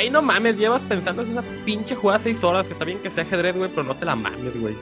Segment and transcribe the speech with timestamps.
[0.00, 2.70] Güey, no mames, llevas pensando en esa pinche jugada seis horas.
[2.70, 4.74] Está bien que sea ajedrez, güey, pero no te la mames, güey.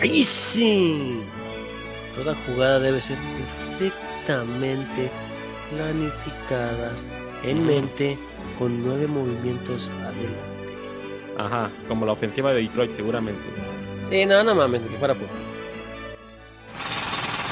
[0.00, 1.20] ¡Ay, sí!
[2.16, 3.18] Toda jugada debe ser
[3.78, 5.10] perfectamente
[5.70, 6.90] planificada
[7.42, 8.18] en mente
[8.58, 10.40] con nueve movimientos adelante.
[11.36, 13.44] Ajá, como la ofensiva de Detroit, seguramente.
[14.08, 15.28] Sí, no, no mames, que fuera por.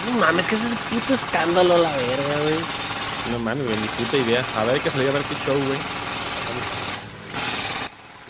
[0.06, 2.54] No mames, que es ese puto escándalo la verga, güey.
[3.32, 4.42] No mames, güey, ni puta idea.
[4.56, 5.99] A ver, hay que salir a ver tu show, güey.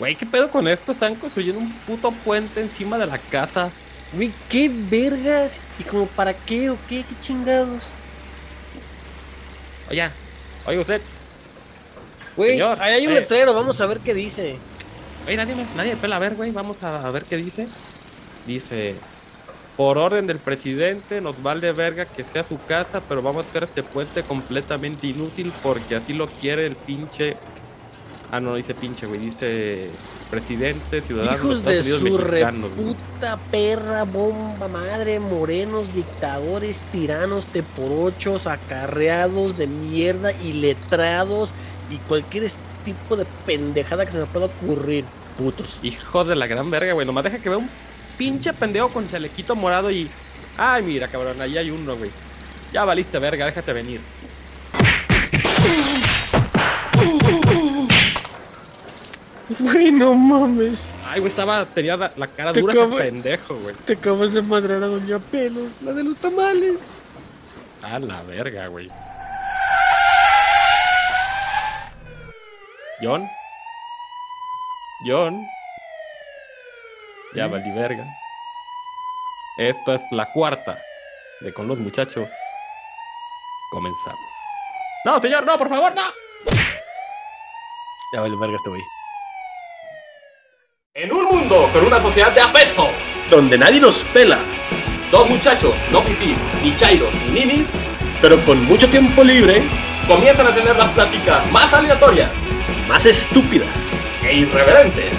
[0.01, 0.93] Güey, ¿qué pedo con esto?
[0.93, 3.69] Están construyendo un puto puente encima de la casa.
[4.13, 5.59] Güey, qué vergas.
[5.77, 7.05] ¿Y como para qué o qué?
[7.07, 7.83] ¿Qué chingados?
[9.91, 10.09] Oye,
[10.65, 11.01] oye usted.
[12.35, 13.19] Güey, Señor, ahí hay un eh.
[13.19, 14.57] letrero, vamos a ver qué dice.
[15.27, 16.15] Oye, nadie, me- nadie pela.
[16.15, 17.67] A ver, güey, vamos a, a ver qué dice.
[18.47, 18.95] Dice,
[19.77, 23.65] por orden del presidente, nos vale verga que sea su casa, pero vamos a hacer
[23.65, 27.37] este puente completamente inútil porque así lo quiere el pinche...
[28.33, 29.89] Ah, no, dice pinche, güey, dice
[30.29, 32.41] presidente, ciudadano Hijos de de Estados su Unidos güey.
[32.43, 41.51] reputa perra, bomba madre, morenos, dictadores, tiranos, teporochos, acarreados de mierda, iletrados
[41.89, 42.49] y cualquier
[42.85, 45.03] tipo de pendejada que se me pueda ocurrir.
[45.37, 45.79] Putos.
[45.81, 47.69] Hijo de la gran verga, güey, nomás deja que vea un
[48.17, 50.09] pinche pendejo con chalequito morado y...
[50.55, 52.11] Ay, mira, cabrón, ahí hay uno, güey.
[52.71, 53.99] Ya valiste verga, déjate venir.
[59.59, 60.85] Güey, no mames.
[61.07, 63.75] Ay, güey, estaba, tenía la, la cara Te dura pendejo, güey.
[63.85, 66.81] Te acabas de madrar a Doña Pelos, la de los tamales.
[67.81, 68.89] A la verga, güey.
[73.01, 73.27] John.
[75.05, 75.47] John.
[77.33, 78.05] Ya valí verga.
[79.57, 80.77] Esta es la cuarta
[81.39, 82.29] de con los muchachos.
[83.71, 84.19] Comenzamos.
[85.05, 86.03] No, señor, no, por favor, no.
[88.13, 88.81] Ya vale, verga este güey.
[90.93, 92.89] En un mundo con una sociedad de apeso,
[93.29, 94.39] donde nadie nos pela,
[95.09, 97.69] dos muchachos, no fifís, ni chairos, ni ninis,
[98.21, 99.63] pero con mucho tiempo libre,
[100.05, 102.29] comienzan a tener las pláticas más aleatorias
[102.89, 103.97] más estúpidas.
[104.21, 105.13] e irreverentes.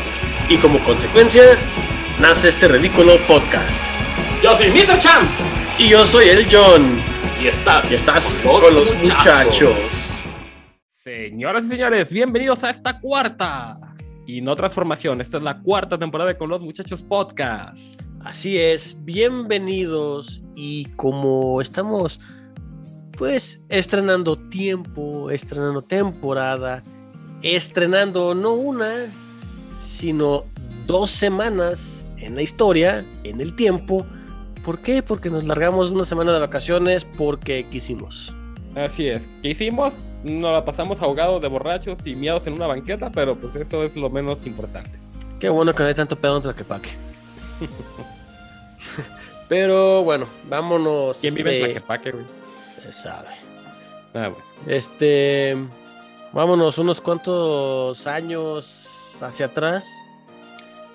[0.50, 1.42] Y como consecuencia,
[2.19, 3.80] nace este ridículo podcast.
[4.42, 4.98] Yo soy Mr.
[4.98, 5.42] Chance.
[5.78, 7.02] Y yo soy el John,
[7.41, 10.22] Y estás, y estás con los muchachos.
[11.02, 13.78] Señoras y señores, bienvenidos a esta cuarta
[14.26, 15.20] y no transformación.
[15.20, 18.00] Esta es la cuarta temporada de Con los Muchachos Podcast.
[18.20, 22.20] Así es, bienvenidos y como estamos
[23.18, 26.82] pues estrenando tiempo, estrenando temporada,
[27.42, 29.12] estrenando no una,
[29.80, 30.44] sino
[30.86, 34.06] dos semanas en la historia, en el tiempo.
[34.64, 35.02] ¿Por qué?
[35.02, 38.34] Porque nos largamos una semana de vacaciones porque quisimos.
[38.76, 39.22] Así es.
[39.42, 39.92] ¿Qué hicimos?
[40.24, 43.96] Nos la pasamos ahogados de borrachos y miados en una banqueta, pero pues eso es
[43.96, 44.90] lo menos importante.
[45.40, 46.90] Qué bueno que no hay tanto pedo en Tlaquepaque.
[49.48, 51.18] Pero bueno, vámonos.
[51.20, 52.24] ¿Quién vive en este, Tlaquepaque, güey?
[52.90, 53.28] sabe.
[54.14, 54.44] Ah, bueno.
[54.66, 55.56] Este,
[56.32, 59.86] vámonos unos cuantos años hacia atrás.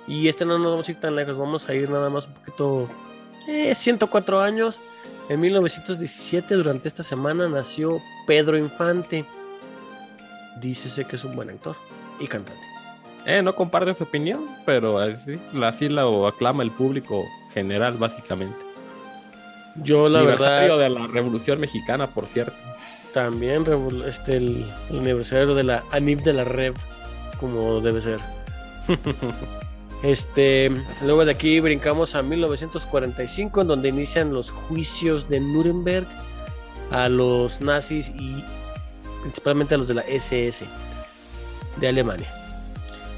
[0.07, 2.33] Y este no nos vamos a ir tan lejos, vamos a ir nada más un
[2.33, 2.89] poquito,
[3.47, 4.79] eh, 104 años.
[5.29, 9.25] En 1917, durante esta semana, nació Pedro Infante.
[10.61, 11.75] Dícese que es un buen actor
[12.19, 12.61] y cantante.
[13.25, 17.23] Eh, no comparto su opinión, pero así, así lo aclama el público
[17.53, 18.57] general, básicamente.
[19.83, 22.55] Yo, la Aniversario verdad, de la Revolución Mexicana, por cierto.
[23.13, 23.65] también
[24.07, 26.73] este, el, el aniversario de la ANIF de la Rev,
[27.39, 28.19] como debe ser.
[30.03, 30.72] Este,
[31.02, 36.08] luego de aquí brincamos a 1945, en donde inician los juicios de Nuremberg
[36.91, 38.44] a los nazis y
[39.22, 40.66] principalmente a los de la SS
[41.78, 42.31] de Alemania.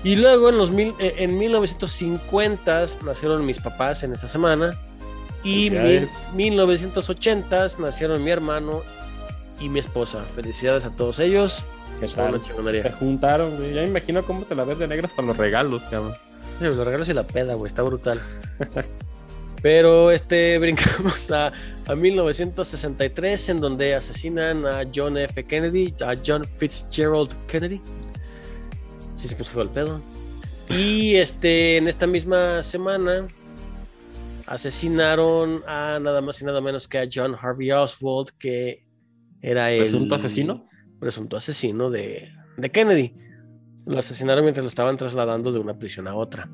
[0.04, 4.80] Y luego en, los mil, eh, en 1950 nacieron mis papás en esta semana.
[5.44, 8.84] Y mil, 1980 nacieron mi hermano
[9.60, 10.24] y mi esposa.
[10.36, 11.66] Felicidades a todos ellos.
[12.00, 12.42] ¿Qué tal?
[12.44, 13.74] Se juntaron, güey.
[13.74, 16.14] Ya me imagino cómo te la ves de negras para los regalos, cabrón.
[16.76, 18.20] Los regalos y la peda, güey, está brutal.
[19.62, 21.52] Pero este brincamos a,
[21.88, 25.44] a 1963, en donde asesinan a John F.
[25.44, 27.82] Kennedy, a John Fitzgerald Kennedy.
[29.16, 30.02] Sí, se puso el pedo.
[30.70, 33.28] Y este, en esta misma semana
[34.46, 38.86] asesinaron a nada más y nada menos que a John Harvey Oswald, que
[39.42, 40.66] era el ¿Presunto asesino?
[41.00, 43.14] presunto asesino de, de Kennedy.
[43.86, 46.50] Lo asesinaron mientras lo estaban trasladando de una prisión a otra.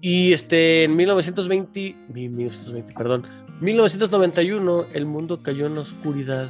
[0.00, 3.26] Y este, en 1920, mi- 1920, perdón,
[3.60, 6.48] 1991, el mundo cayó en la oscuridad,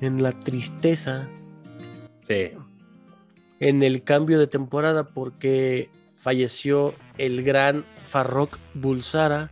[0.00, 1.28] en la tristeza.
[2.26, 2.50] Sí.
[3.60, 9.50] en el cambio de temporada porque falleció el gran Farrokh Bulsara.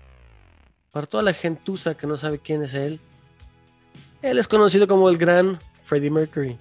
[0.93, 2.99] Para toda la gentuza que no sabe quién es él,
[4.23, 6.57] él es conocido como el gran Freddie Mercury.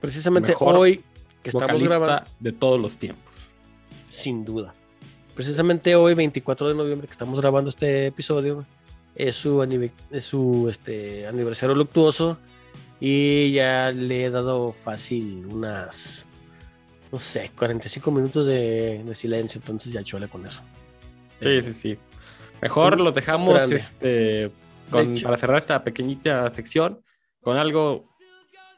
[0.00, 1.04] Precisamente Mejor hoy
[1.44, 3.32] que estamos grabando, de todos los tiempos.
[4.10, 4.74] sin duda.
[5.34, 8.64] Precisamente hoy, 24 de noviembre, que estamos grabando este episodio,
[9.14, 9.62] es su,
[10.10, 12.38] es su este, aniversario luctuoso
[13.00, 16.24] y ya le he dado fácil unas,
[17.12, 20.62] no sé, 45 minutos de, de silencio, entonces ya chole con eso.
[21.40, 21.98] Sí, sí, sí.
[22.62, 23.76] Mejor lo dejamos grande.
[23.76, 24.50] este,
[24.90, 25.24] con- hecho.
[25.26, 27.00] para cerrar esta pequeñita sección
[27.40, 28.04] con algo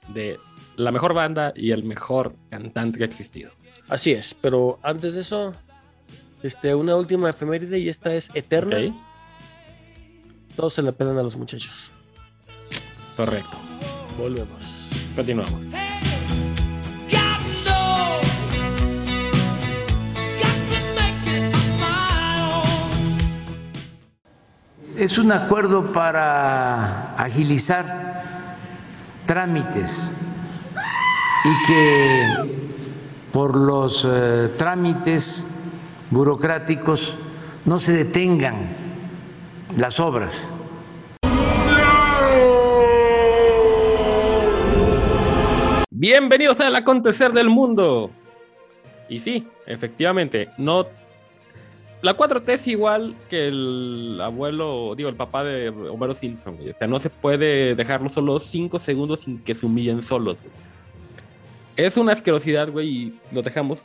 [0.08, 0.38] de
[0.76, 3.50] la mejor banda y el mejor cantante que ha existido.
[3.88, 5.54] Así es, pero antes de eso,
[6.42, 8.78] este, una última efeméride y esta es eterna.
[10.54, 11.90] Todos se la pelan a los muchachos.
[13.16, 13.56] Correcto.
[14.18, 14.48] Volvemos.
[15.14, 15.60] Continuamos.
[24.96, 28.56] Es un acuerdo para agilizar
[29.26, 30.25] trámites
[31.44, 32.26] y que
[33.32, 35.62] por los eh, trámites
[36.10, 37.16] burocráticos
[37.64, 38.68] no se detengan
[39.76, 40.50] las obras.
[45.90, 48.10] Bienvenidos al acontecer del mundo.
[49.08, 50.86] Y sí, efectivamente, no.
[52.02, 56.70] La 4T es igual que el abuelo, digo, el papá de Homero Simpson, güey.
[56.70, 60.52] O sea, no se puede dejarlo solo 5 segundos sin que se humillen solos, güey.
[61.76, 63.82] Es una asquerosidad, güey, y lo dejamos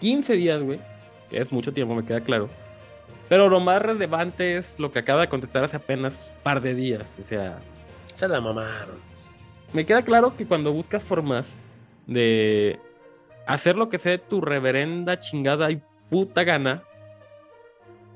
[0.00, 0.78] 15 días, güey.
[1.30, 2.48] Que es mucho tiempo, me queda claro.
[3.28, 6.74] Pero lo más relevante es lo que acaba de contestar hace apenas un par de
[6.74, 7.04] días.
[7.20, 7.60] O sea,
[8.16, 8.96] Se la mamaron.
[9.72, 11.56] me queda claro que cuando buscas formas
[12.06, 12.78] de
[13.46, 16.82] hacer lo que sea de tu reverenda chingada y puta gana,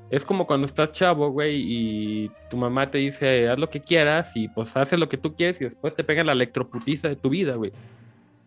[0.09, 4.31] es como cuando estás chavo, güey, y tu mamá te dice, haz lo que quieras,
[4.35, 7.29] y pues haces lo que tú quieres, y después te pegan la electroputiza de tu
[7.29, 7.71] vida, güey.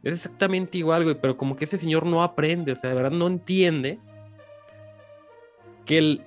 [0.02, 3.10] Es exactamente igual, güey, pero como que ese señor no aprende, o sea, de verdad
[3.10, 3.98] no entiende
[5.84, 6.24] que el,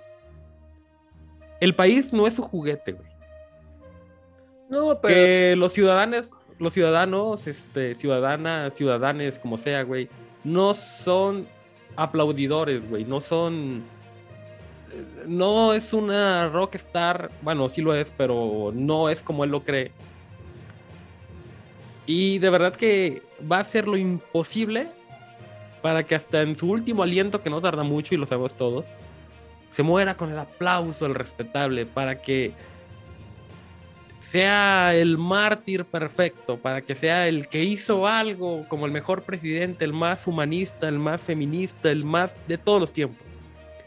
[1.60, 3.10] el país no es su juguete, güey
[4.70, 10.10] No, pero que los ciudadanos, los ciudadanos, este, ciudadanas, ciudadanes, como sea, güey,
[10.44, 11.48] no son
[11.96, 13.84] aplaudidores, güey, no son,
[14.92, 19.64] eh, no es una rockstar, bueno, sí lo es, pero no es como él lo
[19.64, 19.92] cree.
[22.14, 24.90] Y de verdad que va a hacer lo imposible
[25.82, 28.84] para que hasta en su último aliento, que no tarda mucho y lo sabemos todos,
[29.72, 32.52] se muera con el aplauso, el respetable, para que
[34.30, 39.86] sea el mártir perfecto, para que sea el que hizo algo como el mejor presidente,
[39.86, 43.26] el más humanista, el más feminista, el más de todos los tiempos.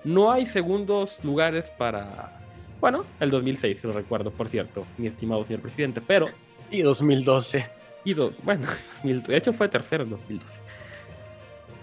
[0.02, 2.40] No hay segundos lugares para,
[2.80, 6.28] bueno, el 2006, si lo recuerdo, por cierto, mi estimado señor presidente, pero,
[6.70, 7.83] y 2012.
[8.04, 8.66] Y dos, bueno,
[9.02, 10.60] 2000 de hecho fue tercero en 2012.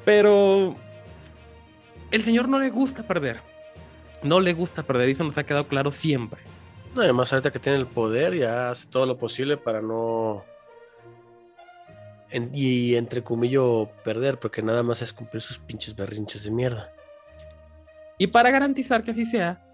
[0.06, 0.76] Pero
[2.12, 3.40] el señor no le gusta perder.
[4.24, 6.42] No le gusta perder, y eso nos ha quedado claro siempre.
[6.94, 10.44] No, además, ahorita que tiene el poder, ya hace todo lo posible para no.
[12.30, 16.92] en- y entre comillo, perder, porque nada más es cumplir sus pinches berrinches de mierda.
[18.18, 19.66] Y para garantizar que así sea,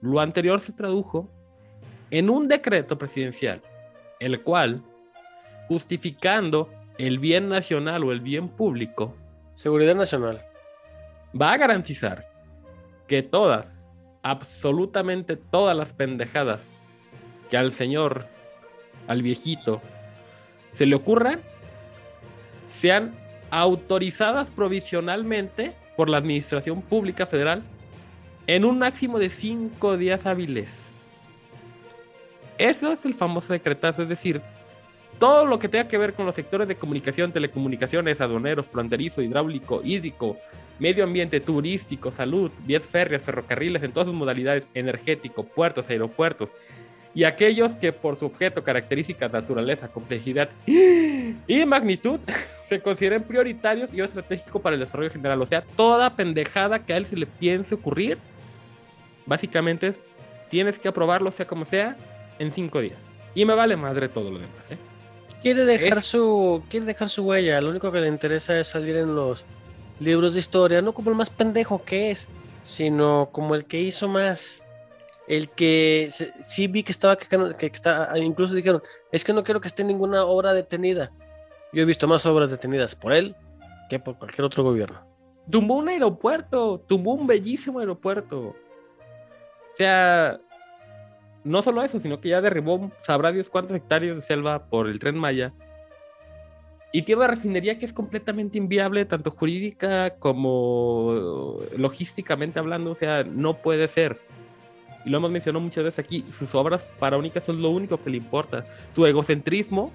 [0.00, 1.30] lo anterior se tradujo
[2.10, 3.62] en un decreto presidencial,
[4.20, 4.82] el cual,
[5.68, 9.14] justificando el bien nacional o el bien público,
[9.54, 10.44] Seguridad Nacional.
[11.40, 12.26] va a garantizar
[13.06, 13.86] que todas,
[14.22, 16.70] absolutamente todas las pendejadas
[17.50, 18.26] que al señor,
[19.06, 19.82] al viejito,
[20.72, 21.40] se le ocurran,
[22.66, 23.14] sean
[23.50, 27.62] autorizadas provisionalmente por la Administración Pública Federal
[28.46, 30.92] en un máximo de cinco días hábiles.
[32.58, 34.42] Eso es el famoso decretazo, es decir,
[35.18, 39.80] todo lo que tenga que ver con los sectores de comunicación, telecomunicaciones, aduaneros, fronterizo, hidráulico,
[39.82, 40.36] hídrico,
[40.78, 46.50] medio ambiente, turístico, salud, vías férreas, ferrocarriles en todas sus modalidades, energético, puertos, aeropuertos,
[47.14, 52.20] y aquellos que por su objeto, características, naturaleza, complejidad y magnitud
[52.68, 55.42] se consideren prioritarios y estratégicos para el desarrollo general.
[55.42, 58.18] O sea, toda pendejada que a él se le piense ocurrir,
[59.26, 60.00] básicamente es,
[60.48, 61.96] tienes que aprobarlo, sea como sea,
[62.38, 62.98] en cinco días.
[63.34, 64.78] Y me vale madre todo lo demás, ¿eh?
[65.42, 66.62] Quiere dejar Es- su.
[66.68, 67.60] Quiere dejar su huella.
[67.60, 69.44] Lo único que le interesa es salir en los
[70.00, 72.28] libros de historia, no como el más pendejo que es,
[72.64, 74.64] sino como el que hizo más.
[75.26, 79.44] El que se- sí vi que estaba quejando- que está, incluso dijeron, es que no
[79.44, 81.10] quiero que esté ninguna obra detenida.
[81.72, 83.36] Yo he visto más obras detenidas por él
[83.90, 85.06] que por cualquier otro gobierno.
[85.50, 88.38] Tumbó un aeropuerto, tumbó un bellísimo aeropuerto.
[88.38, 88.54] O
[89.74, 90.38] sea,
[91.44, 94.98] no solo eso, sino que ya derribó, sabrá Dios cuántos hectáreas de selva por el
[94.98, 95.52] tren Maya.
[96.90, 102.90] Y tiene una refinería que es completamente inviable, tanto jurídica como logísticamente hablando.
[102.90, 104.18] O sea, no puede ser.
[105.04, 106.24] Y lo hemos mencionado muchas veces aquí.
[106.30, 108.66] Sus obras faraónicas son lo único que le importa.
[108.94, 109.92] Su egocentrismo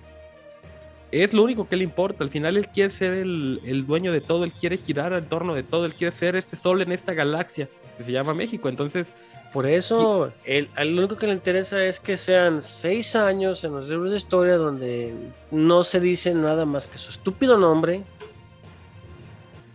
[1.12, 2.24] es lo único que le importa.
[2.24, 5.56] Al final él quiere ser el, el dueño de todo, él quiere girar en torno
[5.56, 8.70] de todo, él quiere ser este sol en esta galaxia que se llama México.
[8.70, 9.08] Entonces,
[9.54, 14.10] Por eso, el, único que le interesa es que sean seis años en los libros
[14.12, 15.14] de historia donde
[15.52, 18.04] no se dice nada más que su estúpido nombre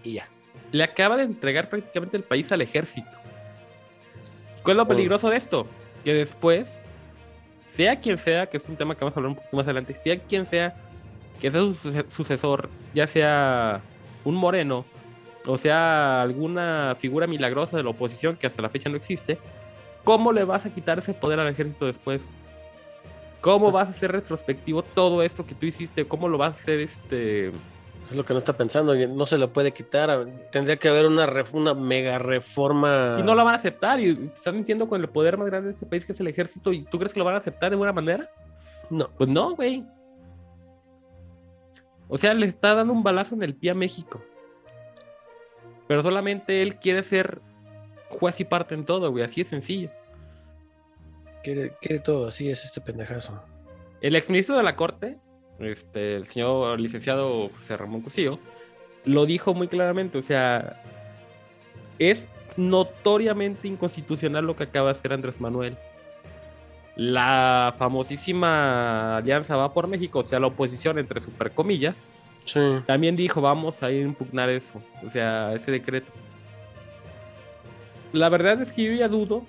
[0.03, 0.29] y ya.
[0.73, 3.09] le acaba de entregar prácticamente el país al ejército.
[4.63, 4.89] ¿Cuál es lo Oh.
[4.89, 5.67] peligroso de esto?
[6.05, 6.81] Que después,
[7.73, 9.97] sea quien sea, que es un tema que vamos a hablar un poquito más adelante,
[10.03, 10.75] sea quien sea
[11.41, 13.81] que sea su suce- sucesor, ya sea
[14.25, 14.85] un moreno
[15.49, 19.39] o sea alguna figura milagrosa de la oposición que hasta la fecha no existe,
[20.05, 22.23] ¿cómo le vas a quitar ese poder al ejército después?
[23.41, 26.07] ¿Cómo Pues- vas a hacer retrospectivo todo esto que tú hiciste?
[26.07, 27.49] ¿Cómo lo vas a hacer este...
[28.11, 30.27] Es lo que no está pensando, no se lo puede quitar.
[30.51, 33.19] Tendría que haber una, mega reforma.
[33.21, 34.01] Y no lo van a aceptar.
[34.01, 36.27] Y te están mintiendo con el poder más grande de ese país, que es el
[36.27, 36.73] ejército.
[36.73, 38.27] ¿Y tú crees que lo van a aceptar de buena manera?
[38.89, 39.11] No.
[39.11, 39.85] Pues no, güey.
[42.09, 44.23] O sea, le está dando un balazo en el pie a México.
[45.89, 47.41] Pero solamente él quiere ser
[48.11, 49.25] juez y parte en todo, güey.
[49.25, 49.91] Así es sencillo.
[51.43, 53.43] Quiere, quiere todo, así es este pendejazo.
[54.01, 55.17] El exministro de la Corte,
[55.59, 58.39] este, el señor licenciado José Ramón Cusillo,
[59.05, 60.19] lo dijo muy claramente.
[60.19, 60.83] O sea,
[61.99, 62.27] es
[62.57, 65.77] notoriamente inconstitucional lo que acaba de hacer Andrés Manuel.
[66.97, 71.97] La famosísima Alianza Va por México, o sea, la oposición entre super comillas,
[72.49, 72.61] Sí.
[72.87, 76.11] también dijo, vamos a ir a impugnar eso, o sea, ese decreto.
[78.13, 79.45] La verdad es que yo ya dudo,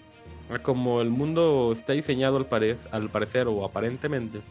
[0.54, 4.42] a como el mundo está diseñado al, parec- al parecer o aparentemente,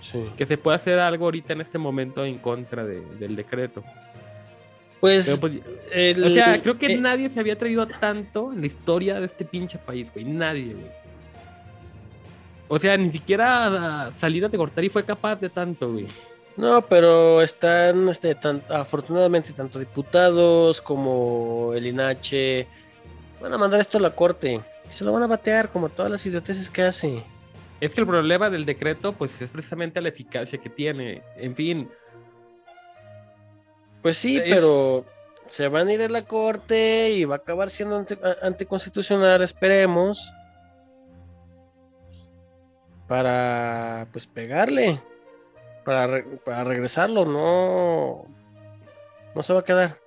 [0.00, 0.24] Sí.
[0.36, 3.84] que se puede hacer algo ahorita en este momento en contra de- del decreto.
[5.00, 5.54] Pues, pues,
[5.92, 9.26] el- o sea, creo que eh, nadie se había a tanto en la historia de
[9.26, 10.24] este pinche país, güey.
[10.24, 10.90] Nadie, güey.
[12.68, 16.06] O sea, ni siquiera Salinas de Gortari fue capaz de tanto, güey.
[16.56, 22.66] No, pero están, este, tan- afortunadamente, tanto diputados como el INACHE
[23.40, 24.60] van a mandar esto a la corte.
[24.88, 27.24] Y se lo van a batear como todas las idioteces que hace.
[27.80, 31.22] Es que el problema del decreto, pues, es precisamente la eficacia que tiene.
[31.36, 31.88] En fin,
[34.02, 35.04] Pues sí, Es- pero
[35.46, 40.32] se van a ir a la corte y va a acabar siendo ante- anticonstitucional, esperemos.
[43.06, 45.00] Para, pues, pegarle.
[45.84, 48.26] Para, para regresarlo, no.
[49.34, 49.98] No se va a quedar.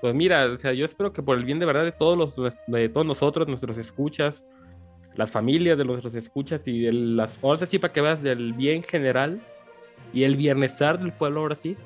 [0.00, 2.54] pues mira, o sea, yo espero que por el bien de verdad de todos los
[2.66, 4.44] de todos nosotros, nuestros escuchas,
[5.14, 8.82] las familias de nuestros escuchas y de las ahora sí para que veas del bien
[8.82, 9.40] general
[10.12, 11.76] y el bienestar del pueblo ahora sí.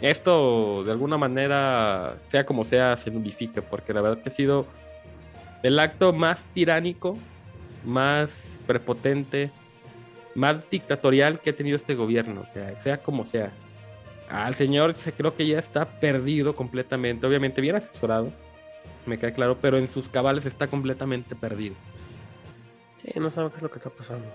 [0.00, 4.66] Esto de alguna manera, sea como sea, se nulifique, porque la verdad que ha sido
[5.62, 7.16] el acto más tiránico,
[7.84, 9.52] más prepotente,
[10.34, 13.50] más dictatorial que ha tenido este gobierno, o sea, sea como sea.
[14.30, 18.32] Al señor se creo que ya está perdido completamente, obviamente bien asesorado,
[19.04, 21.74] me queda claro, pero en sus cabales está completamente perdido.
[23.02, 24.26] Sí, no sabe qué es lo que está pasando.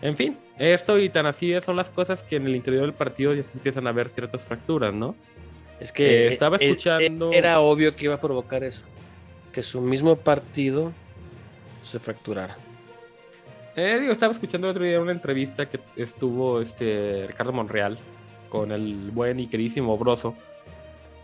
[0.00, 3.34] En fin, esto y tan así son las cosas que en el interior del partido
[3.34, 5.16] ya se empiezan a ver ciertas fracturas, ¿no?
[5.80, 8.84] Es que Eh, estaba eh, eh, escuchando- era obvio que iba a provocar eso.
[9.52, 10.92] Que su mismo partido
[11.82, 12.56] se fracturara.
[13.80, 17.96] Eh, digo, estaba escuchando el otro día una entrevista que estuvo este Ricardo Monreal
[18.48, 20.34] con el buen y queridísimo Broso,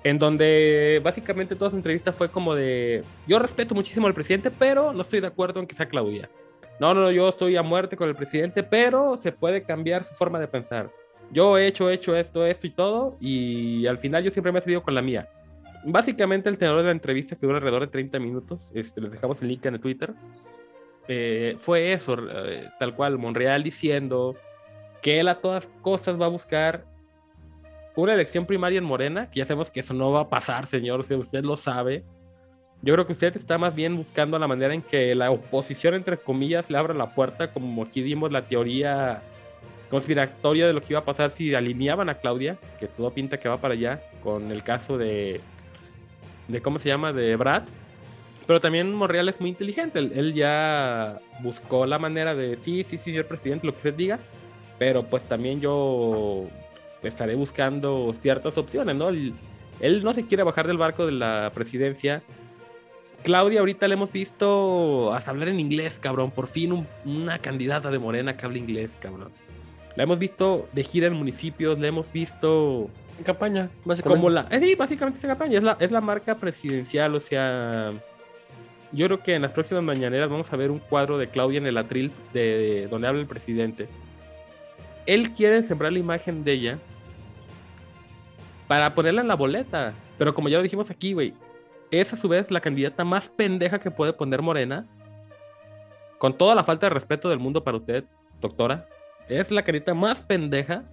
[0.05, 4.93] en donde básicamente toda su entrevista fue como de, yo respeto muchísimo al presidente, pero
[4.93, 6.31] no estoy de acuerdo en que sea Claudia.
[6.79, 10.39] No, no, yo estoy a muerte con el presidente, pero se puede cambiar su forma
[10.39, 10.93] de pensar.
[11.33, 14.61] Yo he hecho, he hecho esto, esto y todo, y al final yo siempre me
[14.61, 15.29] he seguido con la mía.
[15.85, 19.43] Básicamente el tenor de la entrevista, que dura alrededor de 30 minutos, este, les dejamos
[19.43, 20.15] el link en el Twitter,
[21.09, 24.37] eh, fue eso, eh, tal cual, Monreal diciendo
[25.03, 26.85] que él a todas costas va a buscar
[27.97, 31.05] una elección primaria en Morena, que ya sabemos que eso no va a pasar, señor,
[31.05, 32.05] sea, usted lo sabe.
[32.83, 36.19] Yo creo que usted está más bien buscando la manera en que la oposición, entre
[36.19, 39.23] comillas, le abra la puerta, como aquí dimos la teoría
[39.91, 43.49] conspiratoria de lo que iba a pasar si alineaban a Claudia, que todo pinta que
[43.49, 45.41] va para allá, con el caso de,
[46.49, 47.63] de ¿cómo se llama?, de Brad.
[48.47, 49.99] Pero también Monreal es muy inteligente.
[49.99, 54.19] Él, él ya buscó la manera de, sí, sí, señor presidente, lo que usted diga.
[54.79, 56.45] Pero pues también yo
[57.03, 59.09] estaré buscando ciertas opciones, ¿no?
[59.09, 59.35] El-
[59.81, 62.23] Él no se quiere bajar del barco de la presidencia.
[63.23, 66.31] Claudia, ahorita le hemos visto hasta hablar en inglés, cabrón.
[66.31, 69.31] Por fin un- una candidata de Morena que habla inglés, cabrón.
[69.97, 74.19] La hemos visto de gira en municipios, le hemos visto En campaña, básicamente.
[74.21, 74.47] como la.
[74.51, 75.59] eh, sí, básicamente esa campaña.
[75.59, 77.93] Es la, es la marca presidencial, o sea.
[78.95, 81.67] Yo creo que en las próximas mañaneras vamos a ver un cuadro de Claudia en
[81.67, 83.89] el atril de donde habla el presidente.
[85.05, 86.79] Él quiere sembrar la imagen de ella
[88.69, 89.95] para ponerla en la boleta.
[90.17, 91.35] Pero como ya lo dijimos aquí, güey,
[91.91, 94.87] es a su vez la candidata más pendeja que puede poner Morena.
[96.19, 98.05] Con toda la falta de respeto del mundo para usted,
[98.41, 98.87] doctora.
[99.29, 100.85] Es la candidata más pendeja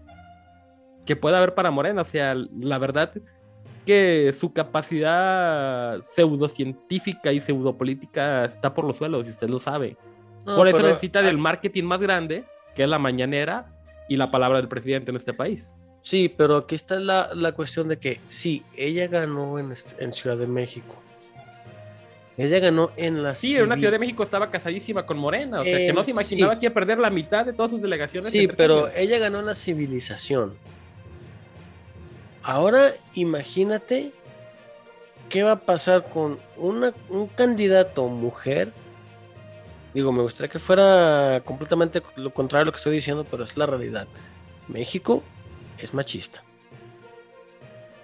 [1.06, 2.02] que puede haber para Morena.
[2.02, 3.12] O sea, la verdad
[3.86, 9.98] que su capacidad pseudocientífica y pseudopolítica está por los suelos, y usted lo sabe.
[10.46, 12.44] No, por eso necesita del marketing más grande,
[12.76, 13.68] que es la mañanera
[14.10, 15.72] y la palabra del presidente en este país.
[16.02, 20.38] Sí, pero aquí está la, la cuestión de que sí, ella ganó en, en Ciudad
[20.38, 20.96] de México.
[22.38, 23.76] Ella ganó en la Sí, en una.
[23.78, 26.60] Ciudad de México estaba casadísima con Morena, o sea, que no se Eh, imaginaba sí.
[26.60, 28.32] que iba a perder la mitad de todas sus delegaciones.
[28.32, 30.56] Sí, pero ella ganó en la civilización.
[32.44, 34.12] Ahora imagínate
[35.30, 38.74] qué va a pasar con un candidato mujer.
[39.94, 43.58] Digo, me gustaría que fuera completamente lo contrario a lo que estoy diciendo, pero es
[43.58, 44.08] la realidad.
[44.68, 45.24] México
[45.78, 46.44] es machista.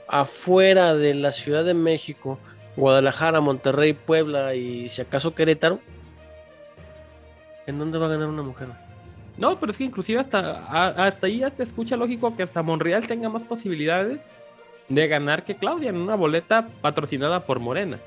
[0.08, 2.40] Afuera de la Ciudad de México,
[2.76, 5.80] Guadalajara, Monterrey, Puebla y si acaso Querétaro,
[7.66, 8.70] ¿en dónde va a ganar una mujer?
[9.38, 13.06] No, pero es que inclusive hasta, hasta ahí ya te escucha lógico que hasta Monreal
[13.06, 14.20] tenga más posibilidades
[14.90, 18.00] de ganar que Claudia en una boleta patrocinada por Morena.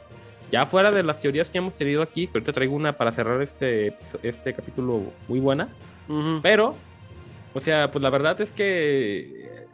[0.51, 3.41] Ya fuera de las teorías que hemos tenido aquí, que ahorita traigo una para cerrar
[3.41, 5.69] este, este capítulo muy buena,
[6.43, 6.75] pero,
[7.55, 9.69] o sea, pues la verdad es que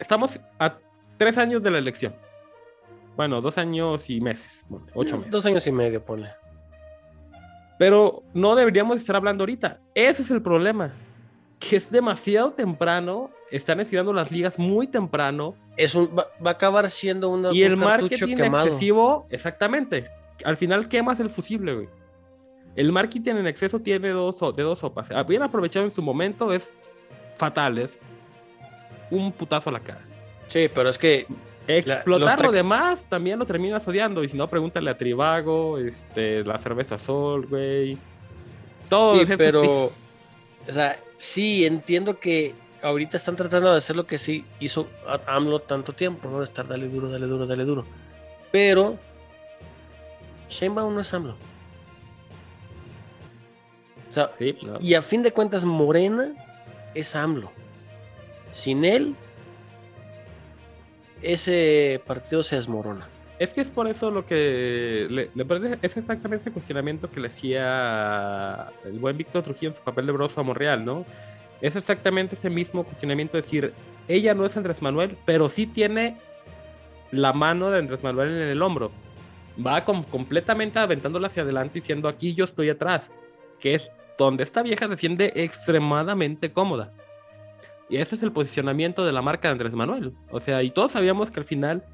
[0.00, 0.78] estamos a
[1.16, 2.12] tres años de la elección.
[3.16, 5.30] Bueno, dos años y meses, ocho meses.
[5.30, 6.30] Dos años y medio, ponle.
[7.80, 9.80] Pero no deberíamos estar hablando ahorita.
[9.94, 10.92] Ese es el problema.
[11.58, 13.30] Que es demasiado temprano.
[13.50, 15.54] Están estirando las ligas muy temprano.
[15.78, 18.66] Es un, va, va a acabar siendo una, Y el un cartucho marketing quemado.
[18.66, 20.10] excesivo, exactamente.
[20.44, 21.88] Al final quemas el fusible, güey.
[22.76, 25.10] El marketing en exceso tiene dos, de dos sopas.
[25.10, 26.74] Ah, Bien aprovechado en su momento es
[27.38, 27.78] fatal.
[27.78, 27.98] Es
[29.10, 30.02] un putazo a la cara.
[30.48, 31.26] Sí, pero es que
[31.78, 34.22] Explotar lo demás también lo terminas odiando.
[34.24, 37.98] Y si no, pregúntale a Trivago, este, la cerveza Sol, güey.
[38.88, 44.18] Todo sí, pero o sea, sí entiendo que ahorita están tratando de hacer lo que
[44.18, 44.88] sí hizo
[45.26, 46.38] AMLO tanto tiempo, ¿no?
[46.38, 47.84] De estar dale duro, dale duro, dale duro.
[48.50, 48.98] Pero
[50.48, 51.36] Sheinbaum no es AMLO.
[54.08, 54.78] O sea, Sí, no.
[54.80, 56.32] y a fin de cuentas Morena
[56.94, 57.52] es AMLO.
[58.52, 59.14] Sin él
[61.22, 63.08] ese partido se desmorona.
[63.38, 67.28] Es que es por eso lo que le, le es exactamente ese cuestionamiento que le
[67.28, 71.06] hacía el buen Víctor Trujillo en su papel de broso a Monreal, ¿no?
[71.62, 73.72] Es exactamente ese mismo cuestionamiento, de decir,
[74.08, 76.18] ella no es Andrés Manuel, pero sí tiene
[77.12, 78.90] la mano de Andrés Manuel en el hombro.
[79.64, 83.10] Va com- completamente aventándola hacia adelante diciendo, aquí yo estoy atrás,
[83.58, 86.92] que es donde esta vieja se siente extremadamente cómoda.
[87.90, 90.14] Y ese es el posicionamiento de la marca de Andrés Manuel.
[90.30, 91.84] O sea, y todos sabíamos que al final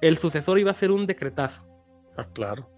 [0.00, 1.62] el sucesor iba a ser un decretazo.
[2.16, 2.68] Ah, claro.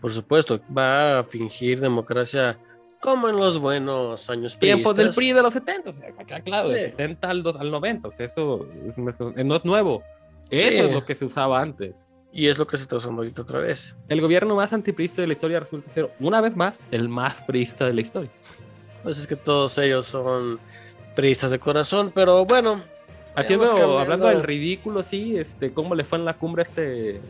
[0.00, 2.58] Por supuesto, va a fingir democracia
[3.00, 5.10] como en los buenos años Tiempos del.
[5.10, 6.12] PRI de los 70, o sea,
[6.44, 6.90] claro, del Sí.
[6.90, 10.02] 70 al, dos- al 90, o sea, eso es- no es nuevo.
[10.50, 10.76] Eso Sí.
[10.76, 12.06] es lo que se usaba antes.
[12.32, 13.96] Y es lo que se está usando ahorita otra vez.
[14.08, 17.86] El gobierno más antiprista de la historia resulta ser, una vez más, el más priista
[17.86, 18.30] de la historia.
[19.02, 20.58] Pues es que todos ellos son
[21.14, 22.82] priistas de corazón, pero bueno.
[23.34, 23.98] Haciendo, cambiando.
[23.98, 27.20] hablando del ridículo, sí, este, cómo le fue en la cumbre a este.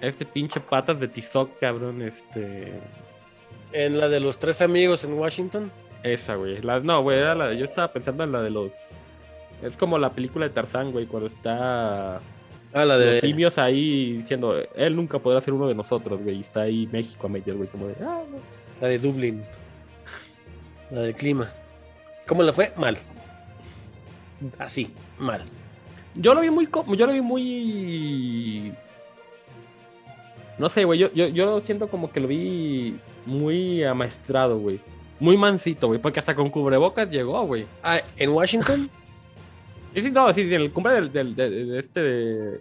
[0.00, 2.72] Este pinche patas de Tizoc, cabrón, este.
[3.72, 5.70] En la de los tres amigos en Washington.
[6.02, 6.60] Esa, güey.
[6.62, 8.74] La- no, güey, era la, yo estaba pensando en la de los.
[9.62, 13.20] Es como la película de Tarzán, güey, cuando está Ah, la los de.
[13.20, 16.36] simios ahí diciendo, él nunca podrá ser uno de nosotros, güey.
[16.36, 18.38] Y está ahí México a medias, güey, como de, ah, no.
[18.80, 19.42] La de Dublín.
[20.94, 21.52] La del clima.
[22.26, 22.72] ¿Cómo le fue?
[22.76, 22.96] Mal.
[24.58, 25.44] Así, mal.
[26.14, 26.68] Yo lo vi muy.
[26.96, 28.72] Yo lo vi muy.
[30.58, 30.98] No sé, güey.
[30.98, 34.78] Yo, yo, yo siento como que lo vi muy amaestrado, güey.
[35.18, 36.00] Muy mansito, güey.
[36.00, 37.66] Porque hasta con cubrebocas llegó, güey.
[37.82, 38.88] Ah, en Washington.
[39.94, 42.60] Sí, sí, no, sí, sí, en el cumbre del, del- de, de este de,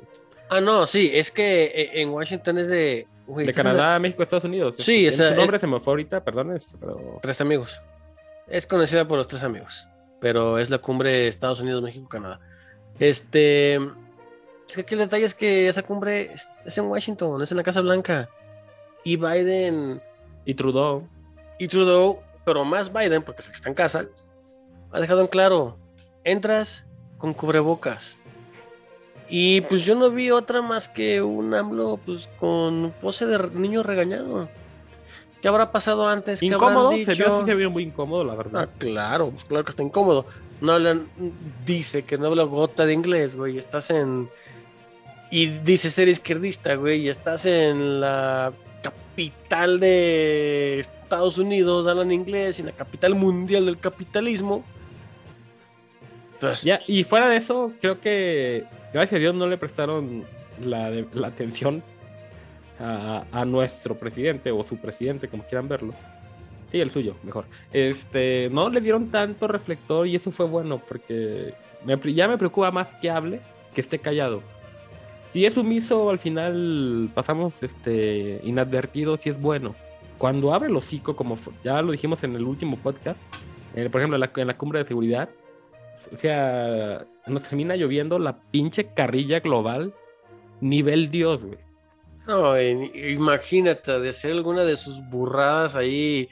[0.49, 3.07] ah, no, sí, es que eh, en Washington es de.
[3.27, 4.75] de la- Canadá, México, Estados Unidos.
[4.77, 7.19] Sí, Tiene esa- Su nombre se me fue ahorita, perdón, pero.
[7.21, 7.81] Tres amigos.
[8.47, 9.87] Es conocida por los tres amigos.
[10.19, 12.39] pero es la cumbre de Estados Unidos, México, Canadá.
[12.97, 17.57] Este, es que aquí el detalle es que esa cumbre es, en Washington, es en
[17.57, 18.29] la Casa Blanca.
[19.03, 20.01] Y Biden
[20.45, 21.05] Y Trudeau.
[21.59, 24.05] y Trudeau, pero más Biden, porque es el que está en casa,
[24.91, 25.77] ha dejado en claro,
[26.23, 26.85] entras
[27.17, 28.17] con cubrebocas.
[29.27, 33.83] Y pues yo no vi otra más que un AMLO pues con pose de niño
[33.83, 34.47] regañado.
[35.43, 36.39] ¿Qué habrá pasado antes?
[36.39, 38.69] ¿Qué Incómodo, se vio, sí se vio muy incómodo, la verdad.
[38.71, 40.25] Ah, claro, pues claro que está incómodo.
[40.61, 41.05] No hablan,
[41.65, 43.57] dice que no habla gota de inglés, güey.
[43.57, 44.29] Estás en.
[45.29, 47.01] Y dice ser izquierdista, güey.
[47.01, 53.65] Y estás en la capital de Estados Unidos, hablan inglés, y en la capital mundial
[53.65, 54.63] del capitalismo.
[56.39, 60.23] Pues, Ya, y fuera de eso, creo que gracias a Dios no le prestaron
[60.63, 61.83] la, de- la atención
[62.79, 65.93] a, nuestro presidente o su presidente, como quieran verlo.
[66.71, 67.45] Sí, el suyo, mejor.
[67.71, 71.53] Este, no le dieron tanto reflector y eso fue bueno porque
[71.85, 73.41] ya me preocupa más que hable
[73.73, 74.41] que esté callado.
[75.31, 79.75] Si es sumiso, al final pasamos este, inadvertidos y es bueno.
[80.17, 83.19] Cuando abre el hocico, como ya lo dijimos en el último podcast,
[83.75, 85.29] eh, por ejemplo, en la, en la cumbre de seguridad,
[86.11, 89.93] o sea, nos termina lloviendo la pinche carrilla global
[90.61, 91.57] nivel Dios, güey.
[92.27, 96.29] No, imagínate de hacer alguna de sus burradas ahí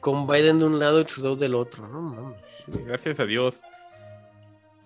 [0.00, 1.86] con Biden de un lado y Trudeau del otro.
[1.88, 2.64] No mames.
[2.84, 3.60] Gracias a Dios.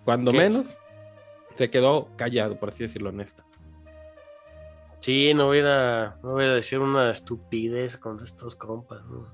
[0.05, 0.39] Cuando ¿Qué?
[0.39, 0.69] menos,
[1.57, 3.45] se quedó callado, por así decirlo, honesta.
[5.01, 9.05] Sí, no voy a, no voy a decir una estupidez con estos compas.
[9.07, 9.27] ¿no?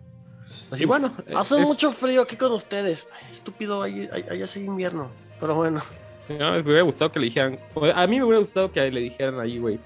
[0.71, 3.09] Así, Y bueno, hace es- mucho frío aquí con ustedes.
[3.12, 5.11] Ay, estúpido, allá hace invierno.
[5.41, 5.81] Pero bueno,
[6.29, 7.59] no, me hubiera gustado que le dijeran.
[7.95, 9.81] A mí me hubiera gustado que le dijeran ahí, güey.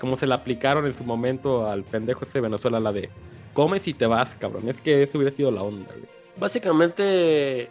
[0.00, 3.10] Como se la aplicaron en su momento al pendejo ese de Venezuela, la de
[3.52, 4.68] comes y te vas, cabrón.
[4.68, 6.06] Es que eso hubiera sido la onda, güey.
[6.36, 7.68] básicamente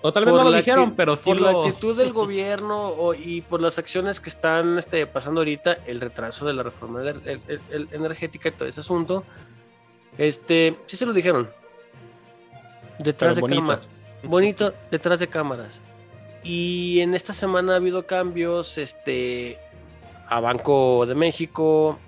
[0.00, 3.40] O tal vez no lo dijeron, pero sí por la actitud del gobierno o- y
[3.42, 7.60] por las acciones que están este, pasando ahorita, el retraso de la reforma el- el-
[7.70, 9.24] el- energética y todo ese asunto,
[10.16, 11.50] este, sí se lo dijeron.
[12.98, 13.60] Detrás Pero de bonito.
[13.60, 13.86] cámaras.
[14.24, 15.80] Bonito, detrás de cámaras.
[16.42, 19.58] Y en esta semana ha habido cambios, este,
[20.28, 21.98] a Banco de México,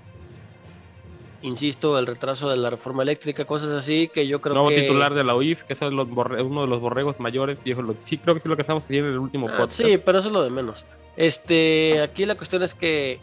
[1.43, 4.83] insisto, el retraso de la reforma eléctrica, cosas así que yo creo nuevo que...
[4.83, 8.35] titular de la UIF, que es los uno de los borregos mayores, dijo, sí, creo
[8.35, 9.73] que sí lo que estamos haciendo en el último Ah, podcast.
[9.83, 10.85] sí, pero eso es lo de menos.
[11.17, 13.21] Este, aquí la cuestión es que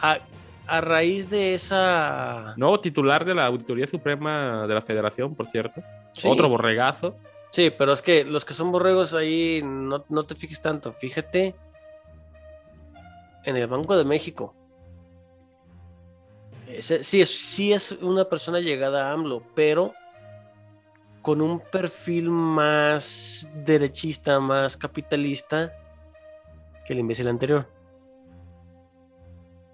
[0.00, 0.18] a,
[0.66, 2.54] a raíz de esa.
[2.56, 5.82] Nuevo titular de la Auditoría Suprema de la Federación, por cierto.
[6.12, 7.16] Sí, Otro borregazo.
[7.50, 10.92] Sí, pero es que los que son borregos ahí no, no te fijes tanto.
[10.92, 11.54] Fíjate
[13.48, 14.54] en el Banco de México.
[16.66, 19.94] Ese- sí, es, sí es una persona llegada a AMLO, pero
[21.22, 25.72] con un perfil más derechista, más capitalista
[26.86, 27.66] que el imbécil anterior.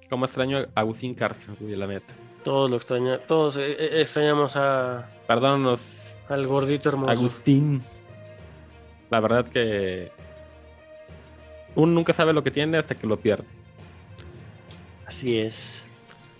[0.08, 1.16] Como extraño a Agustín
[1.60, 2.14] güey, la neta.
[2.44, 7.10] Todos lo extraña, todos eh, eh, extrañamos a, Perdónanos, al gordito hermoso.
[7.10, 7.82] Agustín.
[9.10, 10.12] La verdad que
[11.74, 13.46] uno nunca sabe lo que tiene hasta que lo pierde.
[15.06, 15.86] Así es.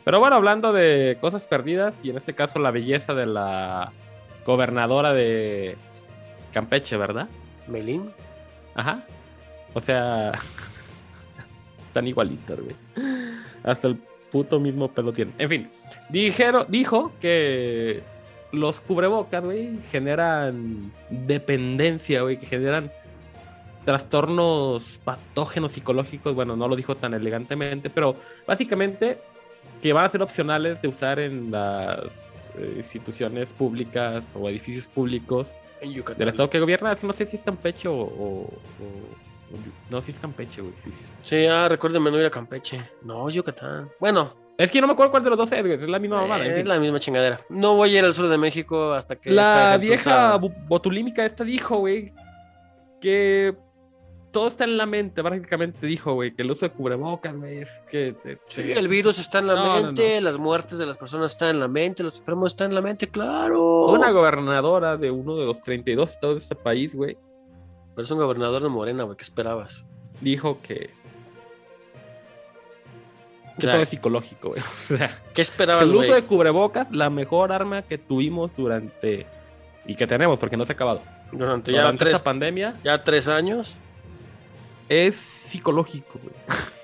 [0.05, 3.92] Pero bueno, hablando de cosas perdidas, y en este caso la belleza de la
[4.44, 5.77] gobernadora de
[6.53, 7.29] Campeche, ¿verdad?
[7.66, 8.11] Melín.
[8.74, 9.05] Ajá.
[9.72, 10.33] O sea,
[11.92, 12.77] tan igualitas, güey.
[13.62, 13.96] Hasta el
[14.31, 15.33] puto mismo pelo tiene.
[15.38, 15.70] En fin,
[16.11, 18.03] dijeron, dijo que
[18.53, 22.92] los cubrebocas, güey, generan dependencia, güey, que generan
[23.85, 26.35] trastornos patógenos psicológicos.
[26.35, 28.16] Bueno, no lo dijo tan elegantemente, pero
[28.47, 29.18] básicamente
[29.83, 35.49] que van a ser opcionales de usar en las eh, instituciones públicas o edificios públicos
[35.81, 36.18] En Yucatán.
[36.18, 37.94] del estado que gobierna, no sé si es Campeche o.
[37.94, 39.25] o- o-
[39.90, 40.75] no, si es Campeche, güey.
[40.85, 40.90] sí,
[41.23, 42.81] sí ah, recuérdenme no ir a Campeche.
[43.03, 43.88] No, Yucatán.
[44.01, 45.75] Bueno, Es que no me acuerdo cuál de los dos es, güey.
[45.75, 46.44] Es la misma mamada.
[46.47, 46.68] es fin.
[46.68, 47.40] la misma chingadera.
[47.51, 49.31] No voy a ir al sur de México hasta que.
[49.31, 50.37] La vieja
[50.68, 52.12] botulímica esta dijo, güey,
[53.01, 53.55] que
[54.35, 55.23] todo está en la mente.
[55.23, 58.12] Prácticamente dijo, güey, que el uso de cubrebocas, güey, es que.
[58.23, 60.25] te- Sí, el virus está en la No, mente, no.
[60.27, 63.09] las muertes de las personas están en la mente, los enfermos están en la mente,
[63.09, 63.87] claro.
[63.87, 67.16] Una gobernadora de uno de los 32 estados de este país, güey,
[67.94, 69.87] Pero es un gobernador de Morena, güey, ¿qué esperabas?
[70.20, 70.90] dijo que.
[73.57, 74.61] Que O sea, todo es psicológico, güey.
[74.92, 75.16] O sea.
[75.33, 79.27] ¿Qué esperabas, el uso de cubrebocas, la mejor arma que tuvimos durante
[79.87, 81.03] y que tenemos, porque no se ha acabado.
[81.31, 83.77] Durante ya Durante tres, esta pandemia ya tres años.
[84.88, 86.35] Es psicológico, güey.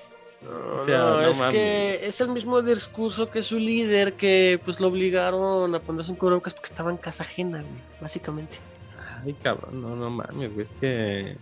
[0.42, 1.54] No, O sea, no, no es mames.
[1.54, 6.16] que es el mismo discurso que su líder que pues lo obligaron a ponerse un
[6.16, 8.56] cubrebocas porque estaba en casa ajena, güey, básicamente.
[9.22, 10.64] Ay, cabrón, no, no mames, güey.
[10.66, 11.36] Es que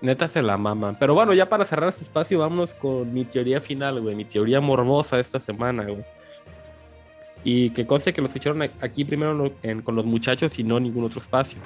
[0.00, 0.96] neta se la maman.
[0.98, 4.16] Pero bueno, ya para cerrar este espacio, vámonos con mi teoría final, güey.
[4.16, 6.04] Mi teoría morbosa de esta semana, güey.
[7.44, 10.84] Y que conste que lo escucharon aquí primero en- con los muchachos y no en
[10.84, 11.58] ningún otro espacio.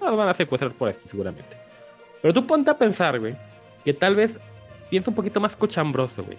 [0.00, 1.56] Nos van a secuestrar por esto, seguramente.
[2.22, 3.34] Pero tú ponte a pensar, güey,
[3.84, 4.38] que tal vez
[4.88, 6.38] piensa un poquito más cochambroso, güey.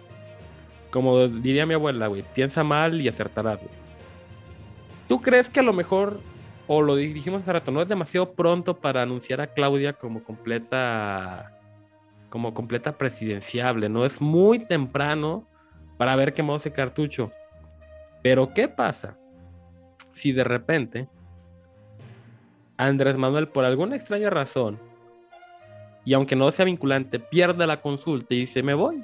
[0.92, 3.74] Como diría mi abuela, güey, piensa mal y acertarás, güey.
[5.08, 6.20] ¿Tú crees que a lo mejor,
[6.68, 10.24] o lo di- dijimos hace rato, no es demasiado pronto para anunciar a Claudia como
[10.24, 11.52] completa,
[12.30, 13.90] como completa presidenciable?
[13.90, 15.46] No es muy temprano
[15.98, 17.32] para ver quemado ese cartucho.
[18.22, 19.18] Pero ¿qué pasa
[20.14, 21.10] si de repente
[22.78, 24.80] Andrés Manuel, por alguna extraña razón,
[26.06, 29.04] y aunque no sea vinculante, pierde la consulta y dice, me voy?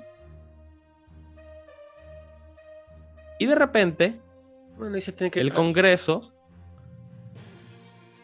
[3.40, 4.20] Y de repente,
[4.78, 6.32] Bueno, ahí se tiene que el Congreso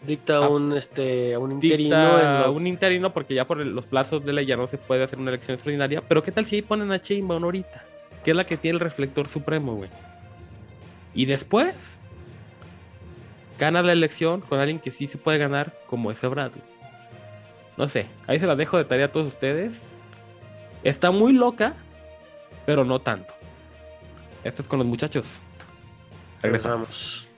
[0.05, 4.23] dicta un este un interino dicta en lo- un interino porque ya por los plazos
[4.23, 6.01] de ley ya no se puede hacer una elección extraordinaria.
[6.07, 7.83] Pero ¿qué tal si ahí ponen a Sheinbaum ahorita?
[8.23, 9.89] Que es la que tiene el reflector supremo, güey.
[11.13, 11.97] Y después
[13.57, 16.51] gana la elección con alguien que sí se puede ganar como ese Brad.
[16.51, 16.74] güey.
[17.77, 19.83] No sé, ahí se la dejo de tarea a todos ustedes.
[20.83, 21.73] Está muy loca,
[22.65, 23.33] pero no tanto.
[24.43, 25.41] Esto es con los muchachos.
[26.41, 26.87] Regresamos.
[26.87, 27.35] Regresamos.